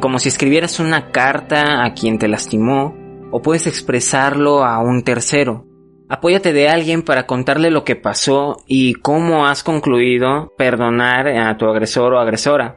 como 0.00 0.18
si 0.18 0.28
escribieras 0.28 0.80
una 0.80 1.12
carta 1.12 1.84
a 1.84 1.94
quien 1.94 2.18
te 2.18 2.26
lastimó 2.26 2.96
o 3.30 3.42
puedes 3.42 3.68
expresarlo 3.68 4.64
a 4.64 4.80
un 4.80 5.04
tercero. 5.04 5.64
Apóyate 6.08 6.52
de 6.52 6.68
alguien 6.68 7.02
para 7.02 7.28
contarle 7.28 7.70
lo 7.70 7.84
que 7.84 7.94
pasó 7.94 8.56
y 8.66 8.94
cómo 8.94 9.46
has 9.46 9.62
concluido 9.62 10.52
perdonar 10.58 11.28
a 11.28 11.56
tu 11.56 11.66
agresor 11.66 12.14
o 12.14 12.18
agresora. 12.18 12.76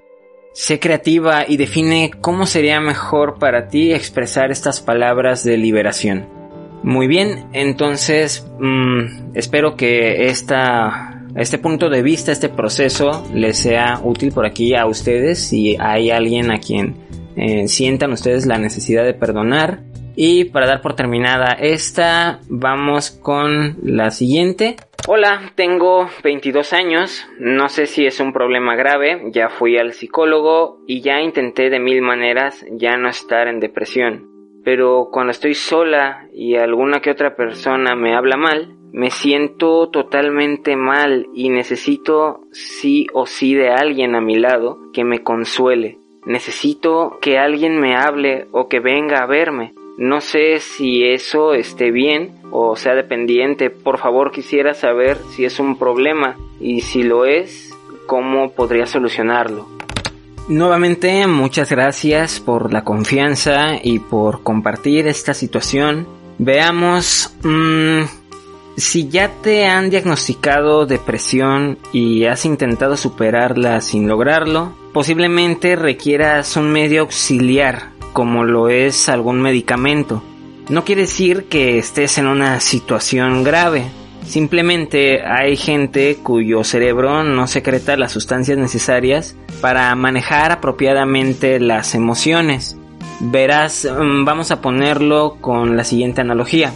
Sé 0.54 0.80
creativa 0.80 1.44
y 1.48 1.58
define 1.58 2.12
cómo 2.22 2.46
sería 2.46 2.80
mejor 2.82 3.40
para 3.40 3.68
ti 3.68 3.94
expresar 3.94 4.52
estas 4.52 4.80
palabras 4.80 5.44
de 5.44 5.58
liberación. 5.58 6.39
Muy 6.84 7.08
bien, 7.08 7.50
entonces 7.54 8.50
mmm, 8.60 9.36
espero 9.36 9.76
que 9.76 10.28
esta, 10.28 11.26
este 11.36 11.58
punto 11.58 11.90
de 11.90 12.02
vista, 12.02 12.32
este 12.32 12.50
proceso 12.50 13.26
les 13.34 13.58
sea 13.58 14.00
útil 14.04 14.32
por 14.32 14.46
aquí 14.46 14.76
a 14.76 14.86
ustedes 14.86 15.40
si 15.40 15.76
hay 15.80 16.10
alguien 16.10 16.52
a 16.52 16.60
quien 16.60 16.96
eh, 17.36 17.68
sientan 17.68 18.12
ustedes 18.12 18.46
la 18.46 18.58
necesidad 18.58 19.04
de 19.04 19.14
perdonar 19.14 19.82
y 20.16 20.46
para 20.46 20.68
dar 20.68 20.82
por 20.82 20.96
terminada 20.96 21.54
esta, 21.54 22.42
vamos 22.50 23.12
con 23.12 23.78
la 23.84 24.12
siguiente. 24.12 24.76
Hola, 25.08 25.54
tengo 25.56 26.10
22 26.24 26.74
años, 26.74 27.26
no 27.40 27.70
sé 27.70 27.86
si 27.86 28.06
es 28.06 28.20
un 28.20 28.34
problema 28.34 28.76
grave, 28.76 29.32
ya 29.32 29.48
fui 29.48 29.78
al 29.78 29.94
psicólogo 29.94 30.82
y 30.88 31.02
ya 31.02 31.22
intenté 31.22 31.70
de 31.70 31.80
mil 31.80 32.02
maneras 32.02 32.66
ya 32.72 32.98
no 32.98 33.08
estar 33.08 33.48
en 33.48 33.60
depresión. 33.60 34.39
Pero 34.64 35.10
cuando 35.12 35.32
estoy 35.32 35.54
sola 35.54 36.28
y 36.34 36.56
alguna 36.56 37.00
que 37.00 37.12
otra 37.12 37.36
persona 37.36 37.96
me 37.96 38.16
habla 38.16 38.38
mal, 38.38 38.76
me 38.92 39.12
siento 39.12 39.90
totalmente 39.90 40.76
mal 40.76 41.28
y 41.34 41.50
necesito 41.50 42.42
sí 42.52 43.08
o 43.14 43.26
sí 43.26 43.54
de 43.54 43.70
alguien 43.70 44.16
a 44.16 44.22
mi 44.22 44.36
lado 44.36 44.80
que 44.94 45.04
me 45.04 45.24
consuele. 45.24 46.00
Necesito 46.26 47.18
que 47.22 47.38
alguien 47.38 47.80
me 47.80 47.96
hable 47.96 48.48
o 48.52 48.68
que 48.68 48.80
venga 48.80 49.20
a 49.20 49.28
verme. 49.28 49.74
No 49.98 50.22
sé 50.22 50.60
si 50.60 51.04
eso 51.04 51.54
esté 51.54 51.92
bien 51.92 52.36
o 52.52 52.76
sea 52.76 52.96
dependiente. 52.96 53.70
Por 53.70 53.98
favor 53.98 54.32
quisiera 54.32 54.74
saber 54.74 55.18
si 55.18 55.46
es 55.46 55.60
un 55.60 55.78
problema 55.78 56.38
y 56.60 56.82
si 56.82 57.04
lo 57.04 57.26
es, 57.26 57.76
cómo 58.06 58.52
podría 58.54 58.86
solucionarlo. 58.86 59.79
Nuevamente 60.50 61.28
muchas 61.28 61.70
gracias 61.70 62.40
por 62.40 62.74
la 62.74 62.84
confianza 62.84 63.76
y 63.84 64.00
por 64.00 64.42
compartir 64.42 65.06
esta 65.06 65.36
situación. 65.36 66.08
Veamos 66.40 67.36
mmm, 67.44 68.02
si 68.76 69.10
ya 69.10 69.32
te 69.44 69.68
han 69.68 69.92
diagnosticado 69.92 70.88
depresión 70.88 71.78
y 71.94 72.26
has 72.26 72.46
intentado 72.46 72.98
superarla 72.98 73.80
sin 73.82 74.08
lograrlo, 74.08 74.74
posiblemente 74.92 75.76
requieras 75.76 76.58
un 76.58 76.72
medio 76.72 77.02
auxiliar 77.02 77.92
como 78.12 78.44
lo 78.44 78.70
es 78.70 79.08
algún 79.08 79.42
medicamento. 79.42 80.24
No 80.68 80.84
quiere 80.84 81.02
decir 81.02 81.46
que 81.46 81.78
estés 81.78 82.18
en 82.18 82.26
una 82.26 82.60
situación 82.60 83.44
grave. 83.44 83.92
Simplemente 84.26 85.22
hay 85.24 85.58
gente 85.58 86.18
cuyo 86.22 86.64
cerebro 86.64 87.24
no 87.24 87.48
secreta 87.48 87.98
las 87.98 88.12
sustancias 88.12 88.58
necesarias 88.58 89.36
para 89.62 89.94
manejar 89.96 90.52
apropiadamente 90.52 91.60
las 91.60 91.96
emociones. 91.96 92.78
Verás, 93.20 93.86
mm, 93.86 94.26
vamos 94.26 94.52
a 94.52 94.62
ponerlo 94.62 95.38
con 95.42 95.76
la 95.76 95.84
siguiente 95.84 96.22
analogía. 96.22 96.74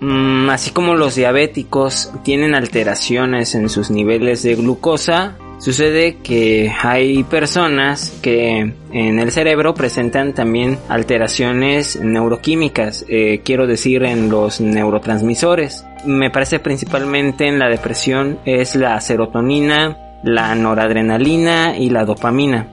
Mm, 0.00 0.50
así 0.50 0.70
como 0.70 0.94
los 0.94 1.14
diabéticos 1.14 2.12
tienen 2.22 2.54
alteraciones 2.54 3.54
en 3.54 3.68
sus 3.68 3.90
niveles 3.90 4.42
de 4.42 4.54
glucosa, 4.54 5.36
Sucede 5.58 6.18
que 6.22 6.70
hay 6.82 7.24
personas 7.24 8.10
que 8.22 8.74
en 8.92 9.18
el 9.18 9.32
cerebro 9.32 9.72
presentan 9.72 10.34
también 10.34 10.78
alteraciones 10.88 11.98
neuroquímicas, 11.98 13.06
eh, 13.08 13.40
quiero 13.42 13.66
decir 13.66 14.04
en 14.04 14.28
los 14.28 14.60
neurotransmisores. 14.60 15.84
Me 16.06 16.30
parece 16.30 16.60
principalmente 16.60 17.48
en 17.48 17.58
la 17.58 17.68
depresión 17.68 18.38
es 18.44 18.76
la 18.76 19.00
serotonina, 19.00 19.96
la 20.22 20.54
noradrenalina 20.54 21.76
y 21.76 21.90
la 21.90 22.04
dopamina. 22.04 22.68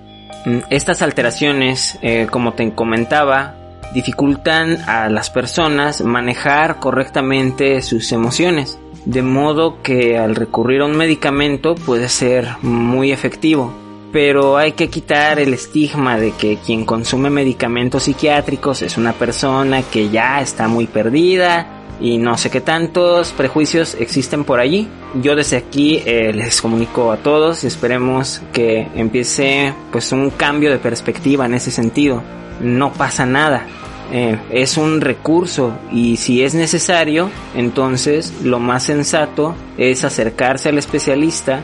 Mm, 0.46 0.60
estas 0.70 1.02
alteraciones, 1.02 1.98
eh, 2.02 2.28
como 2.30 2.54
te 2.54 2.72
comentaba, 2.74 3.56
dificultan 3.94 4.78
a 4.88 5.10
las 5.10 5.30
personas 5.30 6.02
manejar 6.02 6.80
correctamente 6.80 7.82
sus 7.82 8.12
emociones 8.12 8.80
de 9.06 9.22
modo 9.22 9.82
que 9.82 10.18
al 10.18 10.36
recurrir 10.36 10.82
a 10.82 10.86
un 10.86 10.96
medicamento 10.96 11.76
puede 11.76 12.10
ser 12.10 12.48
muy 12.62 13.12
efectivo. 13.12 13.74
pero 14.14 14.58
hay 14.58 14.74
que 14.74 14.92
quitar 14.92 15.40
el 15.40 15.56
estigma 15.56 16.20
de 16.20 16.34
que 16.34 16.58
quien 16.64 16.86
consume 16.86 17.32
medicamentos 17.32 18.04
psiquiátricos 18.04 18.84
es 18.84 18.96
una 18.96 19.14
persona 19.14 19.82
que 19.82 20.10
ya 20.10 20.40
está 20.40 20.68
muy 20.68 20.86
perdida 20.86 21.83
y 22.04 22.18
no 22.18 22.38
sé 22.38 22.52
qué 22.52 22.60
tantos 22.60 23.32
prejuicios 23.32 23.96
existen 23.98 24.44
por 24.44 24.60
allí. 24.60 24.90
Yo 25.22 25.38
desde 25.38 25.56
aquí 25.56 26.04
eh, 26.06 26.34
les 26.34 26.62
comunico 26.62 27.14
a 27.14 27.18
todos 27.18 27.64
y 27.64 27.68
esperemos 27.68 28.42
que 28.52 28.90
empiece 28.94 29.74
pues 29.90 30.12
un 30.12 30.30
cambio 30.30 30.70
de 30.70 30.80
perspectiva 30.80 31.46
en 31.46 31.54
ese 31.54 31.72
sentido. 31.72 32.22
No 32.60 32.92
pasa 32.92 33.26
nada. 33.26 33.66
Eh, 34.12 34.38
es 34.52 34.76
un 34.76 35.00
recurso 35.00 35.72
y 35.94 36.18
si 36.18 36.44
es 36.44 36.54
necesario, 36.54 37.30
entonces 37.56 38.34
lo 38.44 38.60
más 38.60 38.84
sensato 38.84 39.56
es 39.78 40.04
acercarse 40.04 40.68
al 40.70 40.78
especialista 40.78 41.62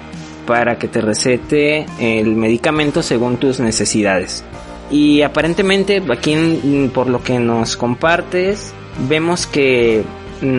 para 0.47 0.79
que 0.79 0.87
te 0.87 1.01
recete 1.01 1.85
el 1.99 2.33
medicamento 2.37 3.03
según 3.03 3.35
tus 3.37 3.59
necesidades. 3.59 4.45
Y 4.89 5.21
aparentemente 5.21 6.01
aquí 6.11 6.89
por 6.93 7.09
lo 7.09 7.21
que 7.21 7.39
nos 7.39 7.75
compartes, 7.75 8.73
vemos 9.07 9.45
que 9.45 10.03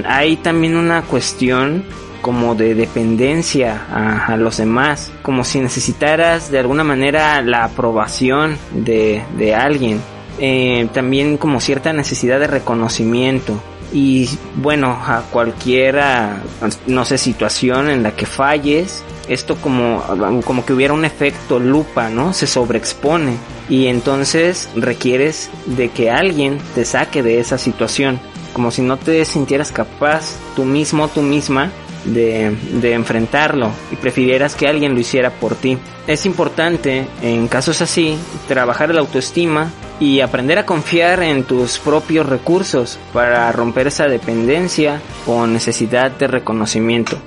hay 0.07 0.37
también 0.37 0.77
una 0.77 1.03
cuestión 1.03 1.85
como 2.23 2.55
de 2.55 2.75
dependencia 2.75 3.87
a, 4.27 4.37
los 4.37 4.59
demás, 4.59 5.11
como 5.23 5.43
si 5.45 5.61
necesitaras 5.61 6.51
de 6.51 6.59
alguna 6.59 6.85
manera 6.85 7.41
la 7.43 7.65
aprobación 7.65 8.59
de, 8.73 9.23
de 9.37 9.55
alguien, 9.55 10.01
eh, 10.39 10.89
también 10.93 11.39
como 11.39 11.61
cierta 11.61 11.93
necesidad 11.93 12.39
de 12.39 12.47
reconocimiento. 12.47 13.61
Y 13.93 14.29
bueno, 14.57 14.91
a 14.91 15.23
cualquiera, 15.33 16.43
no 16.87 17.05
sé, 17.05 17.19
situación 17.19 17.91
en 17.91 18.03
la 18.05 18.13
que 18.13 18.25
falles, 18.25 19.03
esto 19.29 19.57
como, 19.57 20.03
como 20.45 20.65
que 20.65 20.73
hubiera 20.73 20.95
un 20.95 21.05
efecto 21.05 21.59
lupa, 21.59 22.09
¿no? 22.09 22.33
Se 22.33 22.47
sobreexpone. 22.47 23.37
Y 23.69 23.87
entonces 23.87 24.69
requieres 24.77 25.51
de 25.67 25.89
que 25.89 26.11
alguien 26.11 26.59
te 26.75 26.85
saque 26.85 27.23
de 27.23 27.39
esa 27.39 27.59
situación, 27.59 28.21
como 28.53 28.71
si 28.71 28.83
no 28.83 28.97
te 28.97 29.25
sintieras 29.25 29.73
capaz 29.73 30.37
tú 30.57 30.65
mismo, 30.65 31.09
tú 31.09 31.23
misma 31.23 31.71
de, 32.05 32.57
de, 32.81 32.95
enfrentarlo 32.95 33.71
y 33.91 33.97
prefirieras 33.97 34.55
que 34.55 34.67
alguien 34.67 34.95
lo 34.95 35.01
hiciera 35.01 35.31
por 35.31 35.55
ti. 35.55 35.79
Es 36.07 36.27
importante, 36.27 37.07
en 37.23 37.49
casos 37.49 37.83
así, 37.83 38.17
trabajar 38.49 38.95
la 38.95 39.01
autoestima 39.01 39.71
y 40.01 40.21
aprender 40.21 40.59
a 40.59 40.67
confiar 40.67 41.23
en 41.23 41.45
tus 41.45 41.79
propios 41.79 42.27
recursos 42.27 42.99
para 43.13 43.53
romper 43.53 43.89
esa 43.89 44.07
dependencia 44.07 45.01
o 45.27 45.47
necesidad 45.47 46.11
de 46.11 46.27
reconocimiento. 46.27 47.19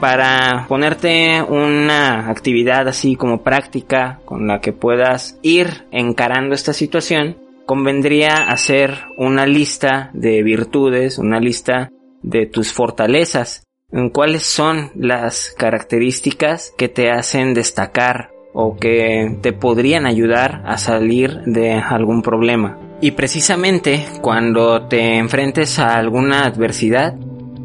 Para 0.00 0.66
ponerte 0.68 1.42
una 1.42 2.28
actividad 2.30 2.88
así 2.88 3.16
como 3.16 3.42
práctica 3.42 4.20
con 4.24 4.46
la 4.46 4.60
que 4.60 4.72
puedas 4.72 5.38
ir 5.42 5.86
encarando 5.90 6.54
esta 6.54 6.72
situación, 6.72 7.36
convendría 7.66 8.48
hacer 8.48 8.94
una 9.16 9.46
lista 9.46 10.10
de 10.14 10.42
virtudes, 10.42 11.18
una 11.18 11.40
lista 11.40 11.90
de 12.22 12.46
tus 12.46 12.72
fortalezas 12.72 13.66
cuáles 14.12 14.44
son 14.44 14.90
las 14.94 15.54
características 15.56 16.72
que 16.76 16.88
te 16.88 17.10
hacen 17.10 17.54
destacar 17.54 18.30
o 18.52 18.76
que 18.76 19.38
te 19.42 19.52
podrían 19.52 20.06
ayudar 20.06 20.62
a 20.66 20.78
salir 20.78 21.42
de 21.44 21.72
algún 21.74 22.22
problema. 22.22 22.78
Y 23.00 23.12
precisamente 23.12 24.06
cuando 24.22 24.86
te 24.86 25.18
enfrentes 25.18 25.78
a 25.78 25.96
alguna 25.96 26.44
adversidad, 26.44 27.14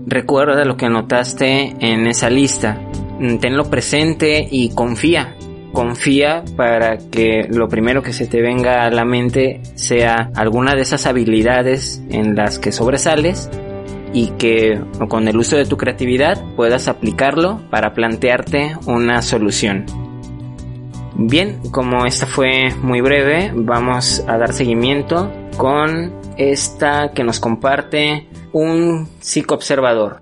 recuerda 0.06 0.66
lo 0.66 0.76
que 0.76 0.88
anotaste 0.88 1.76
en 1.80 2.08
esa 2.08 2.30
lista. 2.30 2.82
Tenlo 3.40 3.66
presente 3.70 4.48
y 4.50 4.74
confía. 4.74 5.36
Confía 5.74 6.44
para 6.58 6.98
que 6.98 7.48
lo 7.50 7.68
primero 7.68 8.02
que 8.02 8.14
se 8.14 8.28
te 8.28 8.42
venga 8.42 8.84
a 8.84 8.90
la 8.90 9.06
mente 9.06 9.62
sea 9.76 10.32
alguna 10.36 10.76
de 10.76 10.82
esas 10.82 11.06
habilidades 11.06 12.04
en 12.10 12.36
las 12.36 12.60
que 12.60 12.72
sobresales 12.72 13.50
y 14.14 14.32
que 14.32 14.82
con 15.08 15.28
el 15.28 15.38
uso 15.38 15.56
de 15.56 15.66
tu 15.66 15.78
creatividad 15.78 16.44
puedas 16.56 16.88
aplicarlo 16.88 17.62
para 17.70 17.94
plantearte 17.94 18.76
una 18.86 19.22
solución. 19.22 19.86
Bien, 21.16 21.60
como 21.72 22.06
esta 22.06 22.26
fue 22.26 22.74
muy 22.82 23.02
breve, 23.02 23.52
vamos 23.54 24.24
a 24.28 24.38
dar 24.38 24.54
seguimiento 24.54 25.32
con 25.58 26.14
esta 26.38 27.12
que 27.14 27.24
nos 27.24 27.40
comparte 27.40 28.28
un 28.52 29.08
psicoobservador. 29.20 30.22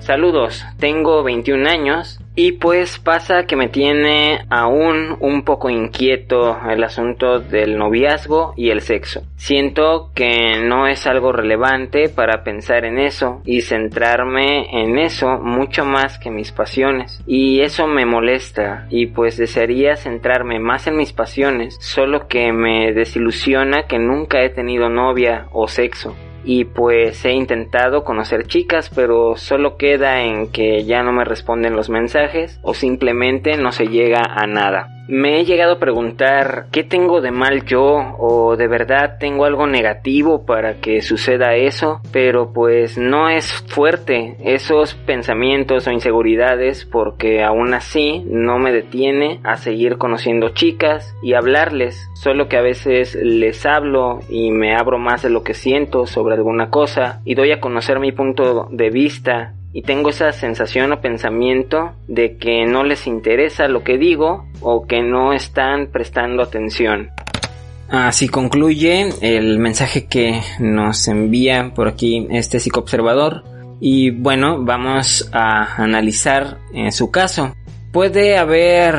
Saludos, 0.00 0.64
tengo 0.78 1.22
21 1.22 1.68
años 1.68 2.18
y 2.34 2.52
pues 2.52 2.98
pasa 2.98 3.44
que 3.46 3.56
me 3.56 3.68
tiene 3.68 4.46
aún 4.48 5.16
un 5.20 5.42
poco 5.42 5.68
inquieto 5.68 6.58
el 6.68 6.82
asunto 6.82 7.40
del 7.40 7.76
noviazgo 7.76 8.54
y 8.56 8.70
el 8.70 8.80
sexo. 8.80 9.22
Siento 9.36 10.10
que 10.14 10.62
no 10.64 10.86
es 10.86 11.06
algo 11.06 11.32
relevante 11.32 12.08
para 12.08 12.42
pensar 12.42 12.84
en 12.84 12.98
eso 12.98 13.42
y 13.44 13.62
centrarme 13.62 14.82
en 14.82 14.98
eso 14.98 15.38
mucho 15.38 15.84
más 15.84 16.18
que 16.18 16.30
mis 16.30 16.52
pasiones. 16.52 17.20
Y 17.26 17.60
eso 17.60 17.86
me 17.86 18.06
molesta 18.06 18.86
y 18.88 19.06
pues 19.06 19.36
desearía 19.36 19.96
centrarme 19.96 20.58
más 20.58 20.86
en 20.86 20.96
mis 20.96 21.12
pasiones, 21.12 21.76
solo 21.80 22.28
que 22.28 22.52
me 22.52 22.92
desilusiona 22.92 23.86
que 23.86 23.98
nunca 23.98 24.42
he 24.42 24.50
tenido 24.50 24.88
novia 24.88 25.48
o 25.52 25.68
sexo 25.68 26.16
y 26.44 26.64
pues 26.64 27.24
he 27.24 27.32
intentado 27.32 28.04
conocer 28.04 28.46
chicas 28.46 28.90
pero 28.94 29.36
solo 29.36 29.76
queda 29.76 30.22
en 30.22 30.50
que 30.50 30.84
ya 30.84 31.02
no 31.02 31.12
me 31.12 31.24
responden 31.24 31.76
los 31.76 31.88
mensajes 31.88 32.58
o 32.62 32.74
simplemente 32.74 33.56
no 33.56 33.72
se 33.72 33.86
llega 33.86 34.22
a 34.22 34.46
nada. 34.46 34.88
Me 35.08 35.40
he 35.40 35.44
llegado 35.44 35.74
a 35.74 35.78
preguntar 35.80 36.66
qué 36.70 36.84
tengo 36.84 37.20
de 37.20 37.32
mal 37.32 37.64
yo 37.64 38.14
o 38.18 38.56
de 38.56 38.68
verdad 38.68 39.16
tengo 39.18 39.44
algo 39.44 39.66
negativo 39.66 40.46
para 40.46 40.74
que 40.80 41.02
suceda 41.02 41.56
eso, 41.56 42.00
pero 42.12 42.52
pues 42.52 42.98
no 42.98 43.28
es 43.28 43.46
fuerte 43.66 44.36
esos 44.44 44.94
pensamientos 44.94 45.86
o 45.86 45.90
inseguridades 45.90 46.84
porque 46.84 47.42
aún 47.42 47.74
así 47.74 48.24
no 48.26 48.58
me 48.58 48.72
detiene 48.72 49.40
a 49.42 49.56
seguir 49.56 49.98
conociendo 49.98 50.50
chicas 50.50 51.14
y 51.22 51.34
hablarles, 51.34 52.08
solo 52.14 52.48
que 52.48 52.56
a 52.56 52.62
veces 52.62 53.16
les 53.16 53.66
hablo 53.66 54.20
y 54.28 54.52
me 54.52 54.74
abro 54.76 54.98
más 54.98 55.22
de 55.22 55.30
lo 55.30 55.42
que 55.42 55.54
siento 55.54 56.06
sobre 56.06 56.36
alguna 56.36 56.70
cosa 56.70 57.20
y 57.24 57.34
doy 57.34 57.50
a 57.50 57.60
conocer 57.60 57.98
mi 57.98 58.12
punto 58.12 58.68
de 58.70 58.90
vista 58.90 59.54
y 59.72 59.82
tengo 59.82 60.10
esa 60.10 60.32
sensación 60.32 60.92
o 60.92 61.00
pensamiento 61.00 61.92
de 62.06 62.36
que 62.36 62.66
no 62.66 62.84
les 62.84 63.06
interesa 63.06 63.68
lo 63.68 63.82
que 63.82 63.96
digo 63.96 64.46
o 64.60 64.86
que 64.86 65.02
no 65.02 65.32
están 65.32 65.88
prestando 65.88 66.42
atención. 66.42 67.10
Así 67.88 68.28
concluye 68.28 69.10
el 69.20 69.58
mensaje 69.58 70.06
que 70.06 70.40
nos 70.58 71.08
envía 71.08 71.72
por 71.74 71.88
aquí 71.88 72.26
este 72.30 72.58
psicoobservador 72.58 73.44
y 73.80 74.10
bueno, 74.10 74.62
vamos 74.64 75.28
a 75.32 75.82
analizar 75.82 76.58
en 76.72 76.92
su 76.92 77.10
caso. 77.10 77.54
Puede 77.92 78.38
haber 78.38 78.94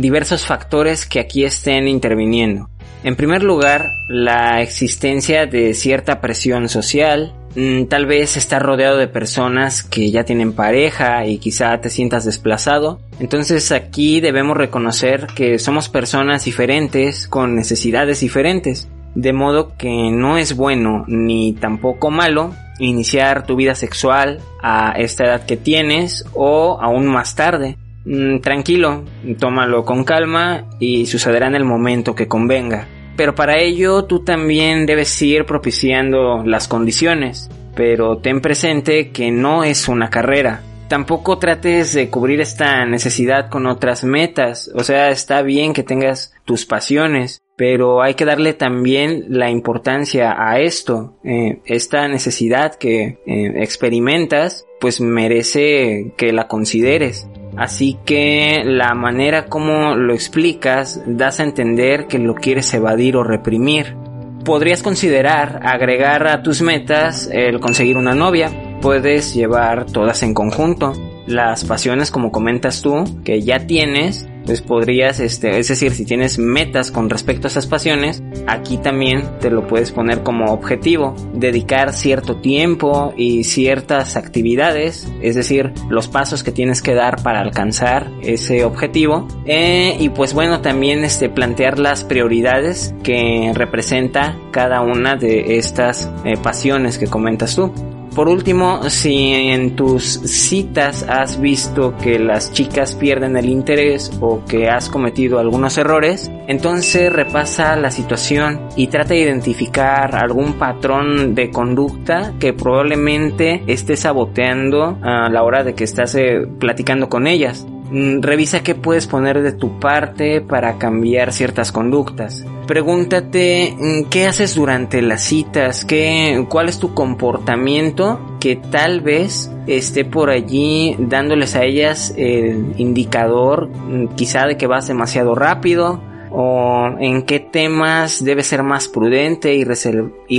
diversos 0.00 0.46
factores 0.46 1.06
que 1.06 1.18
aquí 1.18 1.44
estén 1.44 1.88
interviniendo. 1.88 2.68
En 3.02 3.16
primer 3.16 3.42
lugar, 3.42 3.90
la 4.08 4.62
existencia 4.62 5.46
de 5.46 5.74
cierta 5.74 6.20
presión 6.20 6.68
social, 6.68 7.32
Mm, 7.47 7.47
tal 7.88 8.06
vez 8.06 8.36
estar 8.36 8.62
rodeado 8.62 8.98
de 8.98 9.08
personas 9.08 9.82
que 9.82 10.10
ya 10.10 10.24
tienen 10.24 10.52
pareja 10.52 11.26
y 11.26 11.38
quizá 11.38 11.80
te 11.80 11.90
sientas 11.90 12.24
desplazado. 12.24 13.00
Entonces 13.20 13.72
aquí 13.72 14.20
debemos 14.20 14.56
reconocer 14.56 15.26
que 15.34 15.58
somos 15.58 15.88
personas 15.88 16.44
diferentes 16.44 17.26
con 17.26 17.56
necesidades 17.56 18.20
diferentes. 18.20 18.88
De 19.14 19.32
modo 19.32 19.76
que 19.76 20.10
no 20.12 20.38
es 20.38 20.54
bueno 20.54 21.04
ni 21.08 21.52
tampoco 21.54 22.10
malo 22.10 22.54
iniciar 22.78 23.44
tu 23.44 23.56
vida 23.56 23.74
sexual 23.74 24.40
a 24.62 24.92
esta 24.96 25.24
edad 25.24 25.46
que 25.46 25.56
tienes 25.56 26.24
o 26.34 26.78
aún 26.80 27.06
más 27.06 27.34
tarde. 27.34 27.76
Mm, 28.04 28.38
tranquilo, 28.38 29.04
tómalo 29.40 29.84
con 29.84 30.04
calma 30.04 30.64
y 30.78 31.06
sucederá 31.06 31.48
en 31.48 31.56
el 31.56 31.64
momento 31.64 32.14
que 32.14 32.28
convenga 32.28 32.86
pero 33.18 33.34
para 33.34 33.58
ello 33.58 34.04
tú 34.04 34.20
también 34.20 34.86
debes 34.86 35.20
ir 35.22 35.44
propiciando 35.44 36.44
las 36.46 36.68
condiciones. 36.68 37.50
Pero 37.74 38.18
ten 38.18 38.40
presente 38.40 39.10
que 39.10 39.32
no 39.32 39.64
es 39.64 39.88
una 39.88 40.08
carrera. 40.08 40.62
Tampoco 40.86 41.36
trates 41.36 41.92
de 41.94 42.10
cubrir 42.10 42.40
esta 42.40 42.86
necesidad 42.86 43.50
con 43.50 43.66
otras 43.66 44.04
metas. 44.04 44.70
O 44.72 44.84
sea, 44.84 45.08
está 45.08 45.42
bien 45.42 45.72
que 45.72 45.82
tengas 45.82 46.32
tus 46.44 46.64
pasiones, 46.64 47.42
pero 47.56 48.02
hay 48.02 48.14
que 48.14 48.24
darle 48.24 48.54
también 48.54 49.24
la 49.30 49.50
importancia 49.50 50.36
a 50.38 50.60
esto. 50.60 51.18
Eh, 51.24 51.58
esta 51.66 52.06
necesidad 52.06 52.76
que 52.76 53.18
eh, 53.26 53.52
experimentas, 53.56 54.64
pues 54.80 55.00
merece 55.00 56.14
que 56.16 56.32
la 56.32 56.46
consideres. 56.46 57.28
Así 57.58 57.98
que 58.04 58.62
la 58.64 58.94
manera 58.94 59.46
como 59.46 59.96
lo 59.96 60.14
explicas 60.14 61.02
das 61.06 61.40
a 61.40 61.42
entender 61.42 62.06
que 62.06 62.20
lo 62.20 62.36
quieres 62.36 62.72
evadir 62.72 63.16
o 63.16 63.24
reprimir. 63.24 63.96
Podrías 64.44 64.84
considerar 64.84 65.60
agregar 65.64 66.28
a 66.28 66.42
tus 66.42 66.62
metas 66.62 67.28
el 67.32 67.58
conseguir 67.58 67.96
una 67.96 68.14
novia. 68.14 68.78
Puedes 68.80 69.34
llevar 69.34 69.86
todas 69.86 70.22
en 70.22 70.34
conjunto. 70.34 70.92
Las 71.26 71.64
pasiones, 71.64 72.12
como 72.12 72.30
comentas 72.30 72.80
tú, 72.80 73.04
que 73.24 73.42
ya 73.42 73.66
tienes, 73.66 74.28
pues 74.48 74.62
podrías, 74.62 75.20
este, 75.20 75.58
es 75.58 75.68
decir, 75.68 75.92
si 75.92 76.06
tienes 76.06 76.38
metas 76.38 76.90
con 76.90 77.10
respecto 77.10 77.46
a 77.46 77.50
esas 77.50 77.66
pasiones, 77.66 78.22
aquí 78.46 78.78
también 78.78 79.28
te 79.40 79.50
lo 79.50 79.66
puedes 79.66 79.92
poner 79.92 80.22
como 80.22 80.46
objetivo, 80.54 81.14
dedicar 81.34 81.92
cierto 81.92 82.36
tiempo 82.36 83.12
y 83.14 83.44
ciertas 83.44 84.16
actividades, 84.16 85.06
es 85.20 85.34
decir, 85.34 85.74
los 85.90 86.08
pasos 86.08 86.42
que 86.42 86.50
tienes 86.50 86.80
que 86.80 86.94
dar 86.94 87.22
para 87.22 87.40
alcanzar 87.40 88.10
ese 88.22 88.64
objetivo, 88.64 89.28
eh, 89.44 89.98
y 90.00 90.08
pues 90.08 90.32
bueno, 90.32 90.62
también 90.62 91.04
este, 91.04 91.28
plantear 91.28 91.78
las 91.78 92.04
prioridades 92.04 92.94
que 93.02 93.52
representa 93.54 94.38
cada 94.50 94.80
una 94.80 95.16
de 95.16 95.58
estas 95.58 96.10
eh, 96.24 96.38
pasiones 96.42 96.96
que 96.96 97.06
comentas 97.06 97.54
tú 97.54 97.70
por 98.14 98.28
último, 98.28 98.88
si 98.90 99.32
en 99.32 99.76
tus 99.76 100.04
citas 100.04 101.04
has 101.08 101.40
visto 101.40 101.96
que 101.96 102.18
las 102.18 102.52
chicas 102.52 102.94
pierden 102.94 103.36
el 103.36 103.48
interés 103.48 104.10
o 104.20 104.44
que 104.44 104.68
has 104.68 104.88
cometido 104.88 105.38
algunos 105.38 105.78
errores, 105.78 106.30
entonces 106.46 107.12
repasa 107.12 107.76
la 107.76 107.90
situación 107.90 108.68
y 108.76 108.88
trata 108.88 109.14
de 109.14 109.20
identificar 109.20 110.14
algún 110.16 110.54
patrón 110.54 111.34
de 111.34 111.50
conducta 111.50 112.34
que 112.40 112.52
probablemente 112.52 113.62
esté 113.66 113.96
saboteando 113.96 114.98
a 115.02 115.28
la 115.28 115.42
hora 115.42 115.64
de 115.64 115.74
que 115.74 115.84
estás 115.84 116.14
eh, 116.14 116.46
platicando 116.58 117.08
con 117.08 117.26
ellas. 117.26 117.66
Mm, 117.90 118.20
revisa 118.20 118.62
qué 118.62 118.74
puedes 118.74 119.06
poner 119.06 119.40
de 119.42 119.52
tu 119.52 119.78
parte 119.78 120.40
para 120.40 120.78
cambiar 120.78 121.32
ciertas 121.32 121.72
conductas. 121.72 122.44
Pregúntate 122.66 123.74
mm, 123.78 124.04
qué 124.10 124.26
haces 124.26 124.54
durante 124.54 125.00
las 125.00 125.22
citas, 125.22 125.84
qué, 125.84 126.44
cuál 126.48 126.68
es 126.68 126.78
tu 126.78 126.92
comportamiento 126.92 128.20
que 128.40 128.56
tal 128.56 129.00
vez 129.00 129.50
esté 129.66 130.04
por 130.04 130.30
allí 130.30 130.96
dándoles 130.98 131.56
a 131.56 131.64
ellas 131.64 132.14
el 132.16 132.74
indicador 132.76 133.68
mm, 133.68 134.08
quizá 134.16 134.46
de 134.46 134.56
que 134.56 134.66
vas 134.66 134.86
demasiado 134.86 135.34
rápido 135.34 136.00
o 136.30 136.88
en 136.98 137.22
qué 137.22 137.40
temas 137.40 138.24
debes 138.24 138.46
ser 138.46 138.62
más 138.62 138.88
prudente 138.88 139.54
y, 139.54 139.64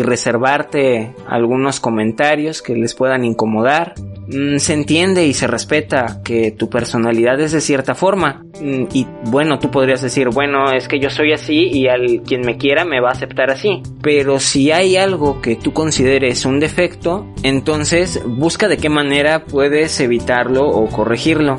reservarte 0.03 1.13
algunos 1.27 1.79
comentarios 1.79 2.61
que 2.61 2.75
les 2.75 2.93
puedan 2.93 3.25
incomodar. 3.25 3.93
Mm, 4.27 4.57
se 4.57 4.73
entiende 4.73 5.25
y 5.25 5.33
se 5.33 5.47
respeta 5.47 6.21
que 6.23 6.51
tu 6.51 6.69
personalidad 6.69 7.39
es 7.39 7.51
de 7.51 7.61
cierta 7.61 7.95
forma 7.95 8.43
mm, 8.61 8.83
y 8.93 9.07
bueno, 9.25 9.57
tú 9.57 9.71
podrías 9.71 10.01
decir, 10.01 10.29
bueno, 10.29 10.71
es 10.71 10.87
que 10.87 10.99
yo 10.99 11.09
soy 11.09 11.33
así 11.33 11.67
y 11.67 11.87
al 11.87 12.21
quien 12.21 12.41
me 12.41 12.57
quiera 12.57 12.85
me 12.85 13.01
va 13.01 13.09
a 13.09 13.13
aceptar 13.13 13.49
así. 13.49 13.81
Pero 14.01 14.39
si 14.39 14.71
hay 14.71 14.97
algo 14.97 15.41
que 15.41 15.55
tú 15.55 15.73
consideres 15.73 16.45
un 16.45 16.59
defecto, 16.59 17.25
entonces 17.43 18.21
busca 18.25 18.67
de 18.67 18.77
qué 18.77 18.89
manera 18.89 19.45
puedes 19.45 19.99
evitarlo 19.99 20.67
o 20.67 20.87
corregirlo. 20.87 21.57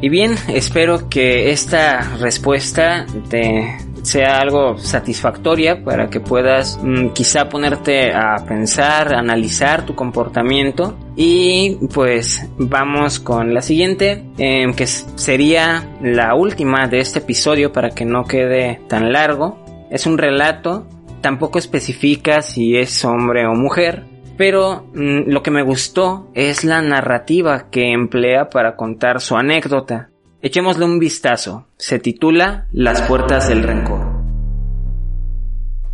Y 0.00 0.08
bien, 0.08 0.36
espero 0.48 1.08
que 1.08 1.50
esta 1.50 2.16
respuesta 2.18 3.06
te 3.28 3.76
sea 4.02 4.38
algo 4.38 4.78
satisfactoria 4.78 5.84
para 5.84 6.08
que 6.08 6.20
puedas 6.20 6.78
mm, 6.82 7.08
quizá 7.08 7.48
ponerte 7.48 8.14
a 8.14 8.36
pensar, 8.46 9.12
analizar 9.12 9.84
tu 9.84 9.94
comportamiento 9.94 10.96
y 11.16 11.76
pues 11.92 12.46
vamos 12.56 13.18
con 13.18 13.52
la 13.52 13.60
siguiente 13.60 14.24
em, 14.38 14.72
que 14.72 14.86
sería 14.86 15.96
la 16.00 16.34
última 16.34 16.86
de 16.86 17.00
este 17.00 17.18
episodio 17.18 17.72
para 17.72 17.90
que 17.90 18.04
no 18.04 18.24
quede 18.24 18.80
tan 18.88 19.12
largo. 19.12 19.58
Es 19.90 20.06
un 20.06 20.16
relato, 20.16 20.86
tampoco 21.20 21.58
especifica 21.58 22.42
si 22.42 22.76
es 22.76 23.04
hombre 23.04 23.46
o 23.46 23.54
mujer, 23.54 24.04
pero 24.38 24.86
mm, 24.94 25.24
lo 25.26 25.42
que 25.42 25.50
me 25.50 25.62
gustó 25.62 26.30
es 26.32 26.64
la 26.64 26.80
narrativa 26.80 27.68
que 27.70 27.92
emplea 27.92 28.48
para 28.48 28.76
contar 28.76 29.20
su 29.20 29.36
anécdota. 29.36 30.10
Echémosle 30.40 30.84
un 30.84 31.00
vistazo. 31.00 31.66
Se 31.76 31.98
titula 31.98 32.68
Las 32.70 33.02
puertas 33.02 33.48
del 33.48 33.64
rencor. 33.64 34.16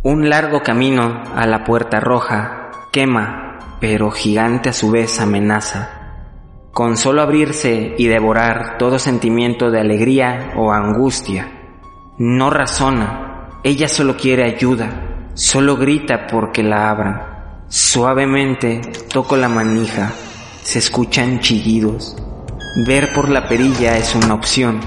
Un 0.03 0.29
largo 0.29 0.61
camino 0.61 1.23
a 1.35 1.47
la 1.47 1.63
puerta 1.63 1.99
roja 1.99 2.69
quema, 2.93 3.57
pero 3.81 4.11
gigante 4.11 4.69
a 4.69 4.73
su 4.73 4.91
vez 4.91 5.19
amenaza. 5.19 5.89
Con 6.71 6.97
solo 6.97 7.23
abrirse 7.23 7.95
y 7.97 8.05
devorar 8.05 8.77
todo 8.77 8.99
sentimiento 8.99 9.71
de 9.71 9.79
alegría 9.79 10.51
o 10.55 10.71
angustia. 10.71 11.51
No 12.19 12.51
razona, 12.51 13.49
ella 13.63 13.87
solo 13.87 14.15
quiere 14.15 14.43
ayuda, 14.43 15.31
solo 15.33 15.75
grita 15.77 16.27
porque 16.27 16.61
la 16.61 16.91
abran. 16.91 17.34
Suavemente 17.77 18.79
toco 19.11 19.35
la 19.35 19.49
manija, 19.49 20.13
se 20.63 20.79
escuchan 20.79 21.41
chillidos. 21.41 22.15
Ver 22.87 23.11
por 23.13 23.27
la 23.27 23.49
perilla 23.49 23.97
es 23.97 24.15
una 24.15 24.33
opción, 24.33 24.79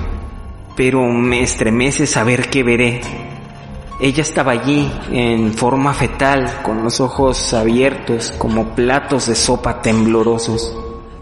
pero 0.74 1.04
me 1.04 1.42
estremece 1.42 2.06
saber 2.06 2.48
qué 2.48 2.62
veré. 2.62 3.02
Ella 4.00 4.22
estaba 4.22 4.52
allí 4.52 4.90
en 5.12 5.52
forma 5.52 5.92
fetal, 5.92 6.62
con 6.62 6.82
los 6.82 6.98
ojos 7.02 7.52
abiertos 7.52 8.32
como 8.38 8.74
platos 8.74 9.26
de 9.26 9.34
sopa 9.34 9.82
temblorosos, 9.82 10.74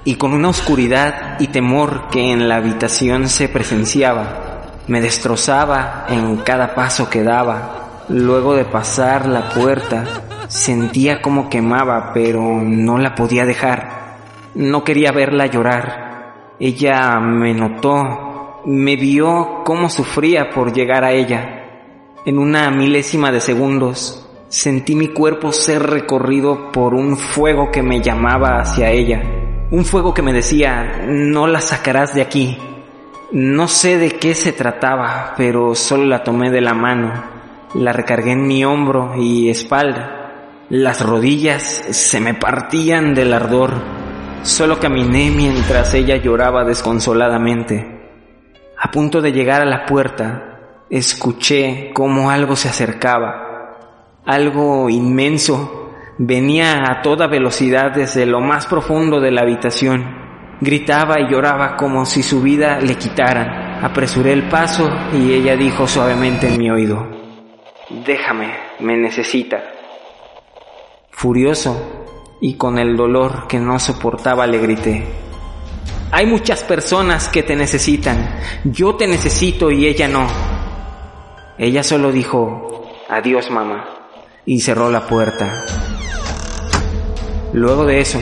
y 0.05 0.15
con 0.15 0.35
una 0.35 0.51
oscuridad 0.51 1.35
y 1.41 1.49
temor 1.49 2.11
que 2.13 2.31
en 2.31 2.49
la 2.49 2.59
habitación 2.59 3.29
se 3.29 3.49
presenciaba. 3.49 4.85
Me 4.87 5.01
destrozaba 5.01 6.07
en 6.11 6.37
cada 6.37 6.77
paso 6.77 7.11
que 7.11 7.25
daba. 7.25 8.05
Luego 8.09 8.55
de 8.55 8.67
pasar 8.67 9.27
la 9.27 9.49
puerta, 9.49 10.05
Sentía 10.49 11.21
como 11.21 11.49
quemaba, 11.49 12.13
pero 12.15 12.41
no 12.63 12.99
la 12.99 13.17
podía 13.17 13.45
dejar. 13.45 14.17
No 14.55 14.85
quería 14.85 15.11
verla 15.11 15.47
llorar. 15.47 16.55
Ella 16.61 17.19
me 17.19 17.53
notó, 17.53 18.63
me 18.65 18.97
vio 18.97 19.63
cómo 19.65 19.91
sufría 19.91 20.51
por 20.51 20.73
llegar 20.73 21.05
a 21.05 21.13
ella. 21.13 21.65
En 22.25 22.39
una 22.39 22.71
milésima 22.71 23.33
de 23.33 23.41
segundos 23.41 24.29
sentí 24.49 24.95
mi 24.95 25.09
cuerpo 25.09 25.51
ser 25.51 25.83
recorrido 25.83 26.71
por 26.71 26.95
un 26.95 27.17
fuego 27.17 27.71
que 27.73 27.83
me 27.83 28.01
llamaba 28.01 28.61
hacia 28.61 28.91
ella. 28.91 29.23
Un 29.73 29.85
fuego 29.85 30.15
que 30.15 30.23
me 30.23 30.33
decía, 30.33 31.03
no 31.09 31.49
la 31.49 31.61
sacarás 31.61 32.15
de 32.15 32.23
aquí. 32.23 32.57
No 33.33 33.67
sé 33.67 33.99
de 33.99 34.11
qué 34.11 34.37
se 34.37 34.53
trataba, 34.53 35.35
pero 35.37 35.75
solo 35.75 36.05
la 36.05 36.23
tomé 36.23 36.53
de 36.53 36.61
la 36.61 36.75
mano, 36.75 37.13
la 37.75 37.93
recargué 37.93 38.31
en 38.33 38.47
mi 38.47 38.65
hombro 38.65 39.15
y 39.19 39.51
espalda 39.51 40.16
las 40.69 41.01
rodillas 41.01 41.63
se 41.63 42.21
me 42.21 42.35
partían 42.35 43.15
del 43.15 43.33
ardor. 43.33 43.75
Solo 44.43 44.81
caminé 44.81 45.31
mientras 45.31 45.95
ella 45.95 46.17
lloraba 46.17 46.65
desconsoladamente. 46.65 48.11
A 48.77 48.91
punto 48.91 49.21
de 49.21 49.33
llegar 49.33 49.63
a 49.63 49.67
la 49.67 49.87
puerta, 49.87 50.83
escuché 50.91 51.91
cómo 51.95 52.31
algo 52.31 52.57
se 52.57 52.69
acercaba. 52.69 53.75
Algo 54.25 54.91
inmenso 54.91 55.93
venía 56.19 56.91
a 56.91 57.01
toda 57.01 57.29
velocidad 57.29 57.93
desde 57.93 58.27
lo 58.27 58.41
más 58.41 58.67
profundo 58.67 59.21
de 59.21 59.31
la 59.31 59.43
habitación. 59.43 60.27
Gritaba 60.61 61.21
y 61.21 61.31
lloraba 61.31 61.77
como 61.77 62.05
si 62.05 62.25
su 62.25 62.43
vida 62.43 62.81
le 62.81 62.97
quitaran. 62.97 63.85
Apresuré 63.85 64.33
el 64.33 64.49
paso 64.49 64.91
y 65.13 65.33
ella 65.33 65.57
dijo 65.57 65.87
suavemente 65.87 66.49
en 66.49 66.59
mi 66.59 66.71
oído, 66.71 67.07
Déjame, 68.05 68.53
me 68.81 68.97
necesita. 68.97 69.76
Furioso 71.17 71.75
y 72.43 72.59
con 72.59 72.79
el 72.79 72.95
dolor 72.95 73.47
que 73.49 73.59
no 73.59 73.79
soportaba 73.79 74.47
le 74.47 74.59
grité. 74.59 75.03
Hay 76.13 76.27
muchas 76.27 76.63
personas 76.63 77.31
que 77.31 77.43
te 77.43 77.57
necesitan. 77.57 78.39
Yo 78.65 78.97
te 78.97 79.07
necesito 79.07 79.71
y 79.71 79.87
ella 79.87 80.09
no. 80.09 80.27
Ella 81.57 81.83
solo 81.83 82.13
dijo, 82.13 82.85
adiós 83.09 83.51
mamá, 83.51 83.87
y 84.45 84.61
cerró 84.61 84.91
la 84.91 85.07
puerta. 85.07 85.65
Luego 87.55 87.87
de 87.87 87.99
eso, 87.99 88.21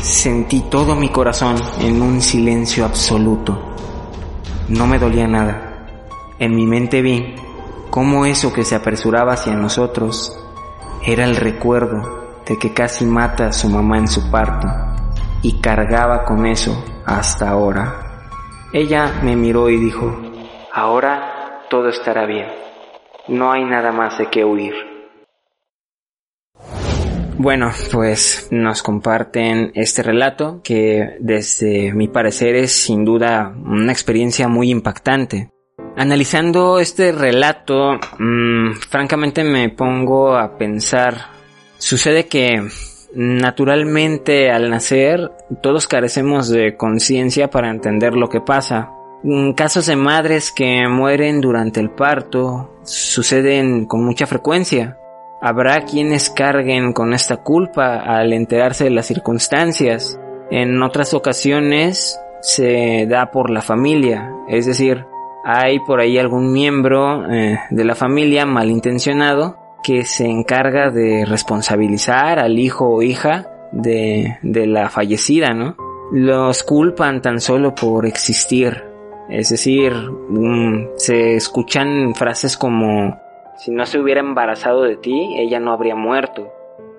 sentí 0.00 0.60
todo 0.70 0.94
mi 0.94 1.08
corazón 1.08 1.56
en 1.80 2.00
un 2.00 2.20
silencio 2.20 2.84
absoluto. 2.84 3.74
No 4.68 4.86
me 4.86 5.00
dolía 5.00 5.26
nada. 5.26 5.88
En 6.38 6.54
mi 6.54 6.64
mente 6.64 7.02
vi 7.02 7.34
cómo 7.90 8.24
eso 8.24 8.52
que 8.52 8.64
se 8.64 8.76
apresuraba 8.76 9.32
hacia 9.32 9.56
nosotros 9.56 10.38
era 11.04 11.24
el 11.24 11.34
recuerdo 11.34 12.19
de 12.46 12.58
que 12.58 12.72
casi 12.72 13.04
mata 13.04 13.48
a 13.48 13.52
su 13.52 13.68
mamá 13.68 13.98
en 13.98 14.08
su 14.08 14.30
parto 14.30 14.68
y 15.42 15.60
cargaba 15.60 16.24
con 16.24 16.46
eso 16.46 16.84
hasta 17.06 17.48
ahora. 17.48 18.28
Ella 18.72 19.20
me 19.22 19.36
miró 19.36 19.68
y 19.68 19.76
dijo, 19.78 20.20
ahora 20.72 21.62
todo 21.68 21.88
estará 21.88 22.26
bien, 22.26 22.46
no 23.28 23.52
hay 23.52 23.64
nada 23.64 23.92
más 23.92 24.18
de 24.18 24.26
qué 24.26 24.44
huir. 24.44 24.74
Bueno, 27.42 27.70
pues 27.90 28.48
nos 28.50 28.82
comparten 28.82 29.72
este 29.74 30.02
relato 30.02 30.60
que 30.62 31.16
desde 31.20 31.90
mi 31.94 32.06
parecer 32.06 32.54
es 32.54 32.70
sin 32.70 33.02
duda 33.02 33.54
una 33.64 33.92
experiencia 33.92 34.46
muy 34.46 34.70
impactante. 34.70 35.50
Analizando 35.96 36.78
este 36.78 37.12
relato, 37.12 37.98
mmm, 38.18 38.72
francamente 38.74 39.42
me 39.42 39.70
pongo 39.70 40.36
a 40.36 40.58
pensar 40.58 41.39
Sucede 41.80 42.26
que 42.26 42.62
naturalmente 43.14 44.50
al 44.50 44.68
nacer 44.68 45.32
todos 45.62 45.88
carecemos 45.88 46.50
de 46.50 46.76
conciencia 46.76 47.48
para 47.48 47.70
entender 47.70 48.14
lo 48.14 48.28
que 48.28 48.42
pasa. 48.42 48.90
Mm, 49.22 49.52
casos 49.52 49.86
de 49.86 49.96
madres 49.96 50.52
que 50.52 50.86
mueren 50.88 51.40
durante 51.40 51.80
el 51.80 51.90
parto 51.90 52.70
suceden 52.82 53.86
con 53.86 54.04
mucha 54.04 54.26
frecuencia. 54.26 54.98
Habrá 55.40 55.86
quienes 55.86 56.28
carguen 56.28 56.92
con 56.92 57.14
esta 57.14 57.38
culpa 57.38 57.96
al 57.96 58.34
enterarse 58.34 58.84
de 58.84 58.90
las 58.90 59.06
circunstancias. 59.06 60.20
En 60.50 60.82
otras 60.82 61.14
ocasiones 61.14 62.20
se 62.42 63.06
da 63.08 63.30
por 63.30 63.48
la 63.48 63.62
familia, 63.62 64.30
es 64.48 64.66
decir, 64.66 65.06
hay 65.44 65.78
por 65.80 66.00
ahí 66.00 66.18
algún 66.18 66.52
miembro 66.52 67.24
eh, 67.32 67.58
de 67.70 67.84
la 67.84 67.94
familia 67.94 68.44
malintencionado 68.44 69.59
que 69.82 70.04
se 70.04 70.26
encarga 70.26 70.90
de 70.90 71.24
responsabilizar 71.24 72.38
al 72.38 72.58
hijo 72.58 72.88
o 72.88 73.02
hija 73.02 73.48
de, 73.72 74.38
de 74.42 74.66
la 74.66 74.88
fallecida, 74.88 75.54
¿no? 75.54 75.76
Los 76.12 76.62
culpan 76.62 77.22
tan 77.22 77.40
solo 77.40 77.74
por 77.74 78.06
existir. 78.06 78.84
Es 79.28 79.50
decir, 79.50 79.92
mm, 79.94 80.88
se 80.96 81.36
escuchan 81.36 82.14
frases 82.14 82.56
como 82.56 83.16
si 83.60 83.70
no 83.70 83.84
se 83.84 84.00
hubiera 84.00 84.20
embarazado 84.20 84.84
de 84.84 84.96
ti, 84.96 85.34
ella 85.36 85.60
no 85.60 85.74
habría 85.74 85.94
muerto. 85.94 86.50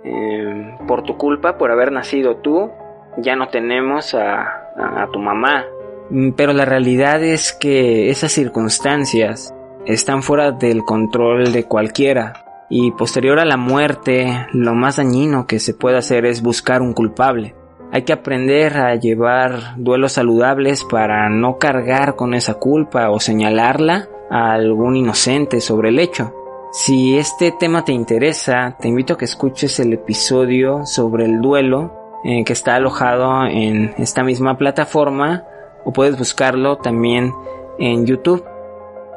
Em, 0.03 0.77
por 0.85 1.01
tu 1.01 1.17
culpa, 1.17 1.57
por 1.57 1.71
haber 1.71 1.91
nacido 1.91 2.35
tú, 2.35 2.69
ya 3.17 3.35
no 3.35 3.47
tenemos 3.47 4.13
a, 4.13 4.69
a 4.77 5.07
tu 5.11 5.17
mamá. 5.17 5.65
Mm, 6.11 6.33
pero 6.33 6.53
la 6.53 6.65
realidad 6.65 7.23
es 7.23 7.51
que 7.51 8.11
esas 8.11 8.31
circunstancias 8.31 9.55
están 9.87 10.21
fuera 10.21 10.51
del 10.51 10.83
control 10.83 11.51
de 11.51 11.63
cualquiera. 11.63 12.33
Y 12.73 12.91
posterior 12.91 13.38
a 13.39 13.45
la 13.45 13.57
muerte, 13.57 14.47
lo 14.53 14.73
más 14.73 14.95
dañino 14.95 15.45
que 15.45 15.60
se 15.60 15.73
puede 15.73 15.97
hacer 15.97 16.25
es 16.25 16.41
buscar 16.41 16.81
un 16.81 16.93
culpable. 16.93 17.53
Hay 17.91 18.03
que 18.03 18.13
aprender 18.13 18.77
a 18.77 18.95
llevar 18.95 19.75
duelos 19.75 20.13
saludables 20.13 20.86
para 20.86 21.29
no 21.29 21.57
cargar 21.57 22.15
con 22.15 22.34
esa 22.34 22.53
culpa 22.53 23.10
o 23.10 23.19
señalarla 23.19 24.07
a 24.29 24.53
algún 24.53 24.95
inocente 24.95 25.60
sobre 25.60 25.89
el 25.89 25.99
hecho. 25.99 26.34
Si 26.71 27.17
este 27.17 27.51
tema 27.51 27.84
te 27.84 27.91
interesa, 27.91 28.77
te 28.79 28.88
invito 28.88 29.15
a 29.15 29.17
que 29.17 29.25
escuches 29.25 29.77
el 29.81 29.91
episodio 29.91 30.86
sobre 30.86 31.25
el 31.25 31.41
duelo 31.41 31.91
eh, 32.23 32.45
que 32.45 32.53
está 32.53 32.75
alojado 32.75 33.47
en 33.47 33.93
esta 33.97 34.23
misma 34.23 34.57
plataforma 34.57 35.43
o 35.84 35.91
puedes 35.91 36.17
buscarlo 36.17 36.77
también 36.77 37.34
en 37.77 38.05
YouTube. 38.05 38.45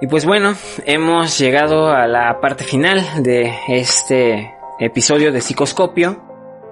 Y 0.05 0.07
pues 0.07 0.27
bueno, 0.27 0.55
hemos 0.85 1.39
llegado 1.39 1.89
a 1.89 2.07
la 2.07 2.39
parte 2.39 2.63
final 2.63 3.23
de 3.23 3.55
este 3.69 4.55
episodio 4.79 5.33
de 5.33 5.41
Psicoscopio 5.41 6.21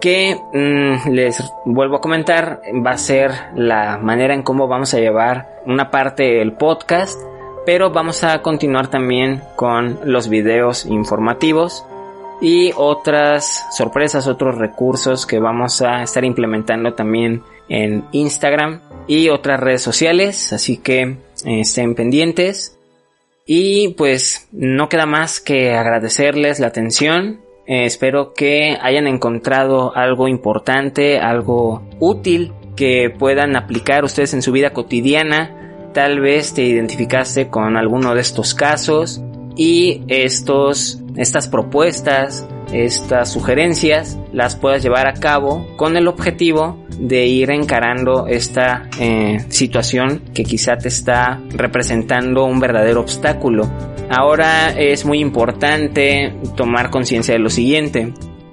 que 0.02 0.36
mm, 0.52 1.08
les 1.08 1.42
vuelvo 1.64 1.96
a 1.96 2.00
comentar 2.02 2.60
va 2.86 2.90
a 2.90 2.98
ser 2.98 3.30
la 3.54 3.96
manera 3.96 4.34
en 4.34 4.42
cómo 4.42 4.68
vamos 4.68 4.92
a 4.92 4.98
llevar 5.00 5.48
una 5.64 5.90
parte 5.90 6.24
del 6.24 6.52
podcast 6.52 7.18
pero 7.64 7.90
vamos 7.90 8.22
a 8.22 8.42
continuar 8.42 8.88
también 8.88 9.40
con 9.56 10.00
los 10.04 10.28
videos 10.28 10.84
informativos 10.84 11.86
y 12.42 12.72
otras 12.76 13.64
sorpresas, 13.74 14.26
otros 14.26 14.58
recursos 14.58 15.24
que 15.24 15.38
vamos 15.38 15.80
a 15.80 16.02
estar 16.02 16.22
implementando 16.22 16.92
también 16.92 17.42
en 17.70 18.04
Instagram 18.12 18.80
y 19.06 19.30
otras 19.30 19.58
redes 19.58 19.80
sociales, 19.80 20.52
así 20.52 20.76
que 20.76 21.00
eh, 21.00 21.16
estén 21.60 21.94
pendientes. 21.94 22.76
Y 23.46 23.88
pues 23.94 24.48
no 24.52 24.88
queda 24.88 25.06
más 25.06 25.40
que 25.40 25.74
agradecerles 25.74 26.60
la 26.60 26.68
atención. 26.68 27.40
Eh, 27.66 27.84
espero 27.84 28.34
que 28.34 28.76
hayan 28.80 29.06
encontrado 29.06 29.94
algo 29.96 30.28
importante, 30.28 31.18
algo 31.18 31.82
útil 32.00 32.52
que 32.76 33.14
puedan 33.16 33.56
aplicar 33.56 34.04
ustedes 34.04 34.34
en 34.34 34.42
su 34.42 34.52
vida 34.52 34.72
cotidiana 34.72 35.62
Tal 35.92 36.20
vez 36.20 36.54
te 36.54 36.62
identificaste 36.62 37.48
con 37.48 37.76
alguno 37.76 38.14
de 38.14 38.22
estos 38.22 38.54
casos 38.54 39.20
y 39.56 40.02
estos, 40.08 41.01
estas 41.16 41.48
propuestas, 41.48 42.46
estas 42.72 43.30
sugerencias 43.30 44.18
las 44.32 44.56
puedas 44.56 44.82
llevar 44.82 45.06
a 45.06 45.14
cabo 45.14 45.66
con 45.76 45.96
el 45.96 46.08
objetivo 46.08 46.78
de 46.98 47.26
ir 47.26 47.50
encarando 47.50 48.26
esta 48.26 48.88
eh, 48.98 49.44
situación 49.48 50.22
que 50.34 50.44
quizá 50.44 50.76
te 50.76 50.88
está 50.88 51.40
representando 51.50 52.44
un 52.44 52.60
verdadero 52.60 53.00
obstáculo. 53.00 53.68
Ahora 54.08 54.70
es 54.70 55.04
muy 55.04 55.20
importante 55.20 56.34
tomar 56.56 56.90
conciencia 56.90 57.34
de 57.34 57.40
lo 57.40 57.50
siguiente 57.50 58.12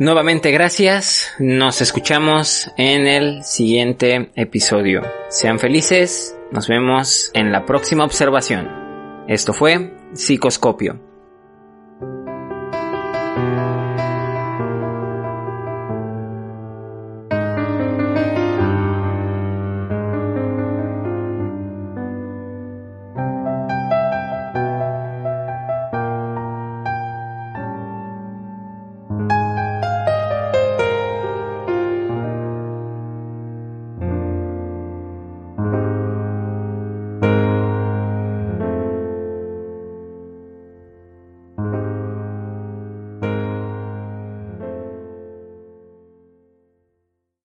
Nuevamente 0.00 0.50
gracias, 0.50 1.30
nos 1.38 1.82
escuchamos 1.82 2.70
en 2.78 3.06
el 3.06 3.44
siguiente 3.44 4.30
episodio. 4.34 5.02
Sean 5.28 5.58
felices, 5.58 6.34
nos 6.50 6.68
vemos 6.68 7.30
en 7.34 7.52
la 7.52 7.66
próxima 7.66 8.06
observación. 8.06 8.66
Esto 9.28 9.52
fue 9.52 9.92
Psicoscopio. 10.14 11.09